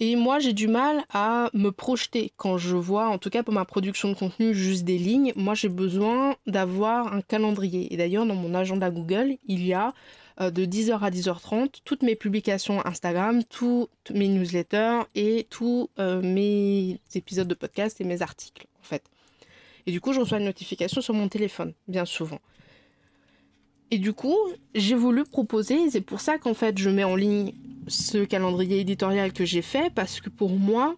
Et 0.00 0.16
moi, 0.16 0.40
j'ai 0.40 0.52
du 0.52 0.66
mal 0.66 1.04
à 1.12 1.50
me 1.54 1.70
projeter 1.70 2.32
quand 2.36 2.58
je 2.58 2.76
vois, 2.76 3.08
en 3.08 3.18
tout 3.18 3.30
cas 3.30 3.44
pour 3.44 3.54
ma 3.54 3.64
production 3.64 4.08
de 4.08 4.14
contenu, 4.14 4.52
juste 4.52 4.84
des 4.84 4.98
lignes. 4.98 5.32
Moi, 5.36 5.54
j'ai 5.54 5.68
besoin 5.68 6.34
d'avoir 6.46 7.12
un 7.12 7.20
calendrier. 7.20 7.92
Et 7.92 7.96
d'ailleurs, 7.96 8.26
dans 8.26 8.34
mon 8.34 8.54
agenda 8.54 8.90
Google, 8.90 9.36
il 9.46 9.64
y 9.64 9.72
a 9.72 9.94
euh, 10.40 10.50
de 10.50 10.64
10h 10.64 10.98
à 10.98 11.10
10h30 11.10 11.80
toutes 11.84 12.02
mes 12.02 12.16
publications 12.16 12.84
Instagram, 12.84 13.44
toutes 13.44 14.10
mes 14.12 14.26
newsletters 14.26 15.02
et 15.14 15.46
tous 15.48 15.88
euh, 16.00 16.20
mes 16.22 16.98
épisodes 17.14 17.46
de 17.46 17.54
podcast 17.54 18.00
et 18.00 18.04
mes 18.04 18.20
articles, 18.20 18.66
en 18.80 18.84
fait. 18.84 19.04
Et 19.86 19.92
du 19.92 20.00
coup, 20.00 20.12
je 20.12 20.18
reçois 20.18 20.38
une 20.38 20.46
notification 20.46 21.00
sur 21.02 21.14
mon 21.14 21.28
téléphone, 21.28 21.72
bien 21.86 22.04
souvent. 22.04 22.40
Et 23.90 23.98
du 23.98 24.12
coup, 24.12 24.36
j'ai 24.74 24.94
voulu 24.94 25.24
proposer, 25.24 25.90
c'est 25.90 26.00
pour 26.00 26.20
ça 26.20 26.38
qu'en 26.38 26.54
fait 26.54 26.78
je 26.78 26.90
mets 26.90 27.04
en 27.04 27.16
ligne 27.16 27.52
ce 27.86 28.24
calendrier 28.24 28.80
éditorial 28.80 29.32
que 29.32 29.44
j'ai 29.44 29.62
fait, 29.62 29.92
parce 29.94 30.20
que 30.20 30.30
pour 30.30 30.50
moi, 30.50 30.96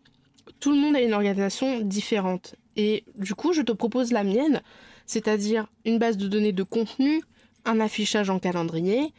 tout 0.61 0.71
le 0.71 0.78
monde 0.78 0.97
a 0.97 1.00
une 1.00 1.12
organisation 1.12 1.81
différente. 1.81 2.55
Et 2.76 3.05
du 3.16 3.35
coup, 3.35 3.52
je 3.52 3.62
te 3.62 3.73
propose 3.73 4.12
la 4.12 4.25
mienne, 4.25 4.62
c'est-à-dire 5.07 5.66
une 5.85 5.99
base 5.99 6.16
de 6.16 6.28
données 6.28 6.52
de 6.52 6.62
contenu, 6.62 7.23
un 7.64 7.81
affichage 7.81 8.31
en 8.31 8.38
calendrier, 8.38 9.12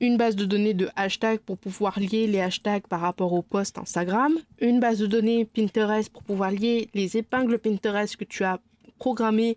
une 0.00 0.16
base 0.16 0.34
de 0.34 0.44
données 0.44 0.74
de 0.74 0.88
hashtags 0.96 1.40
pour 1.40 1.58
pouvoir 1.58 2.00
lier 2.00 2.26
les 2.26 2.40
hashtags 2.40 2.86
par 2.86 3.00
rapport 3.00 3.32
aux 3.32 3.42
posts 3.42 3.78
Instagram, 3.78 4.32
une 4.60 4.80
base 4.80 4.98
de 4.98 5.06
données 5.06 5.44
Pinterest 5.44 6.10
pour 6.10 6.22
pouvoir 6.22 6.50
lier 6.50 6.88
les 6.94 7.16
épingles 7.16 7.58
Pinterest 7.58 8.16
que 8.16 8.24
tu 8.24 8.44
as 8.44 8.60
programmées 8.98 9.56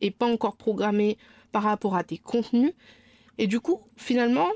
et 0.00 0.10
pas 0.10 0.26
encore 0.26 0.56
programmées 0.56 1.18
par 1.52 1.62
rapport 1.62 1.96
à 1.96 2.04
tes 2.04 2.18
contenus. 2.18 2.72
Et 3.38 3.46
du 3.46 3.60
coup, 3.60 3.80
finalement, 3.96 4.48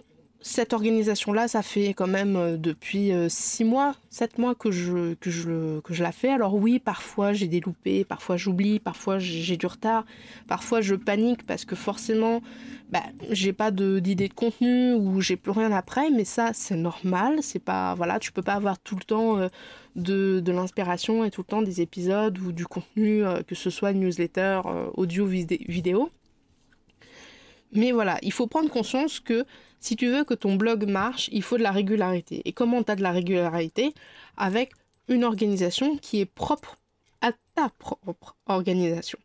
cette 0.47 0.73
organisation-là, 0.73 1.49
ça 1.49 1.63
fait 1.63 1.93
quand 1.93 2.07
même 2.07 2.37
euh, 2.37 2.57
depuis 2.57 3.11
6 3.29 3.63
euh, 3.63 3.67
mois, 3.67 3.95
7 4.11 4.39
mois 4.39 4.55
que 4.55 4.71
je, 4.71 5.15
que, 5.15 5.29
je, 5.29 5.81
que 5.81 5.93
je 5.93 6.03
la 6.03 6.13
fais. 6.13 6.29
Alors 6.29 6.55
oui, 6.55 6.79
parfois 6.79 7.33
j'ai 7.33 7.49
des 7.49 7.61
loupés, 7.61 8.05
parfois 8.05 8.37
j'oublie, 8.37 8.79
parfois 8.79 9.19
j'ai 9.19 9.57
du 9.57 9.67
retard, 9.67 10.05
parfois 10.47 10.81
je 10.81 10.95
panique 10.95 11.45
parce 11.47 11.65
que 11.65 11.75
forcément, 11.75 12.43
bah, 12.91 13.03
j'ai 13.31 13.53
pas 13.53 13.73
d'idée 13.73 14.29
de, 14.29 14.35
contenu 14.35 14.95
ou 14.95 15.21
j'ai 15.21 15.37
plus 15.37 15.51
rien 15.51 15.73
après, 15.73 16.11
mais 16.11 16.25
ça 16.25 16.51
c'est 16.53 16.77
normal, 16.77 17.39
c'est 17.43 17.59
pas, 17.59 17.95
voilà, 17.95 18.21
tu 18.21 18.31
peux 18.31 18.43
pas 18.43 18.55
avoir 18.55 18.79
tout 18.79 18.95
le 18.95 19.05
temps 19.05 19.39
euh, 19.39 19.49
de, 19.97 20.39
de 20.39 20.53
l'inspiration 20.53 21.25
et 21.25 21.31
tout 21.31 21.41
le 21.41 21.47
temps 21.47 21.63
des 21.63 21.81
épisodes 21.81 22.39
ou 22.39 22.53
du 22.53 22.67
contenu, 22.67 23.25
que 23.49 23.55
ce 23.55 23.71
soit 23.71 23.93
newsletter, 23.93 24.61
audio, 24.95 25.27
vidéo. 25.27 26.11
Mais 27.73 27.93
voilà, 27.93 28.19
il 28.23 28.33
faut 28.33 28.47
prendre 28.47 28.71
conscience 28.71 29.21
que 29.21 29.45
si 29.81 29.97
tu 29.97 30.09
veux 30.09 30.25
que 30.25 30.35
ton 30.35 30.57
blog 30.57 30.89
marche, 30.89 31.29
il 31.33 31.43
faut 31.43 31.59
de 31.59 31.63
la 31.63 31.71
régularité. 31.71 32.43
Et 32.45 32.53
comment 32.53 32.83
tu 32.83 32.93
as 32.93 32.97
de 32.97 33.03
la 33.03 33.13
régularité? 33.13 33.93
Avec 34.37 34.73
une 35.09 35.25
organisation 35.25 35.97
qui 35.97 36.21
est 36.21 36.27
propre 36.27 36.77
à 37.21 37.33
ta 37.55 37.71
propre 37.79 38.37
organisation. 38.47 39.19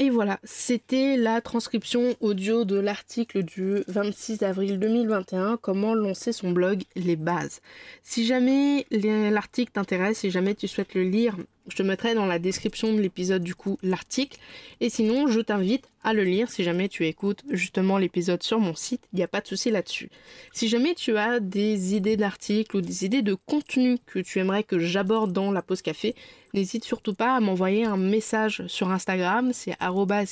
Et 0.00 0.10
voilà, 0.10 0.40
c'était 0.42 1.16
la 1.16 1.40
transcription 1.40 2.16
audio 2.20 2.64
de 2.64 2.76
l'article 2.76 3.44
du 3.44 3.84
26 3.86 4.42
avril 4.42 4.80
2021, 4.80 5.56
comment 5.56 5.94
lancer 5.94 6.32
son 6.32 6.50
blog, 6.50 6.82
les 6.96 7.14
bases. 7.14 7.60
Si 8.02 8.26
jamais 8.26 8.86
l'article 8.90 9.70
t'intéresse, 9.70 10.18
si 10.18 10.32
jamais 10.32 10.56
tu 10.56 10.66
souhaites 10.66 10.94
le 10.94 11.04
lire, 11.04 11.36
je 11.68 11.76
te 11.76 11.82
mettrai 11.82 12.14
dans 12.14 12.26
la 12.26 12.38
description 12.38 12.92
de 12.94 13.00
l'épisode 13.00 13.42
du 13.42 13.54
coup 13.54 13.78
l'article. 13.82 14.38
Et 14.80 14.90
sinon, 14.90 15.28
je 15.28 15.40
t'invite 15.40 15.88
à 16.02 16.12
le 16.12 16.24
lire 16.24 16.50
si 16.50 16.62
jamais 16.62 16.88
tu 16.88 17.06
écoutes 17.06 17.42
justement 17.50 17.96
l'épisode 17.98 18.42
sur 18.42 18.60
mon 18.60 18.74
site. 18.74 19.02
Il 19.12 19.16
n'y 19.16 19.22
a 19.22 19.28
pas 19.28 19.40
de 19.40 19.46
souci 19.46 19.70
là-dessus. 19.70 20.10
Si 20.52 20.68
jamais 20.68 20.94
tu 20.94 21.16
as 21.16 21.40
des 21.40 21.94
idées 21.94 22.16
d'articles 22.16 22.76
ou 22.76 22.80
des 22.80 23.04
idées 23.04 23.22
de 23.22 23.34
contenu 23.34 23.98
que 24.06 24.18
tu 24.18 24.38
aimerais 24.38 24.64
que 24.64 24.78
j'aborde 24.78 25.32
dans 25.32 25.50
la 25.50 25.62
pause 25.62 25.82
café, 25.82 26.14
n'hésite 26.52 26.84
surtout 26.84 27.14
pas 27.14 27.34
à 27.34 27.40
m'envoyer 27.40 27.84
un 27.84 27.96
message 27.96 28.66
sur 28.66 28.90
Instagram. 28.90 29.52
C'est 29.52 29.76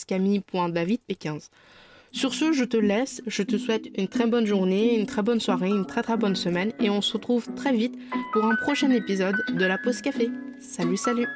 camille.davidp15. 0.06 1.48
Sur 2.12 2.34
ce, 2.34 2.52
je 2.52 2.64
te 2.64 2.76
laisse, 2.76 3.22
je 3.26 3.42
te 3.42 3.56
souhaite 3.56 3.88
une 3.96 4.06
très 4.06 4.26
bonne 4.26 4.44
journée, 4.44 4.98
une 4.98 5.06
très 5.06 5.22
bonne 5.22 5.40
soirée, 5.40 5.70
une 5.70 5.86
très 5.86 6.02
très 6.02 6.18
bonne 6.18 6.36
semaine. 6.36 6.72
Et 6.78 6.90
on 6.90 7.00
se 7.00 7.14
retrouve 7.14 7.48
très 7.54 7.72
vite 7.72 7.98
pour 8.32 8.44
un 8.44 8.54
prochain 8.54 8.90
épisode 8.90 9.34
de 9.48 9.64
la 9.64 9.78
pause 9.78 10.02
café. 10.02 10.30
Salut 10.60 10.98
salut 10.98 11.26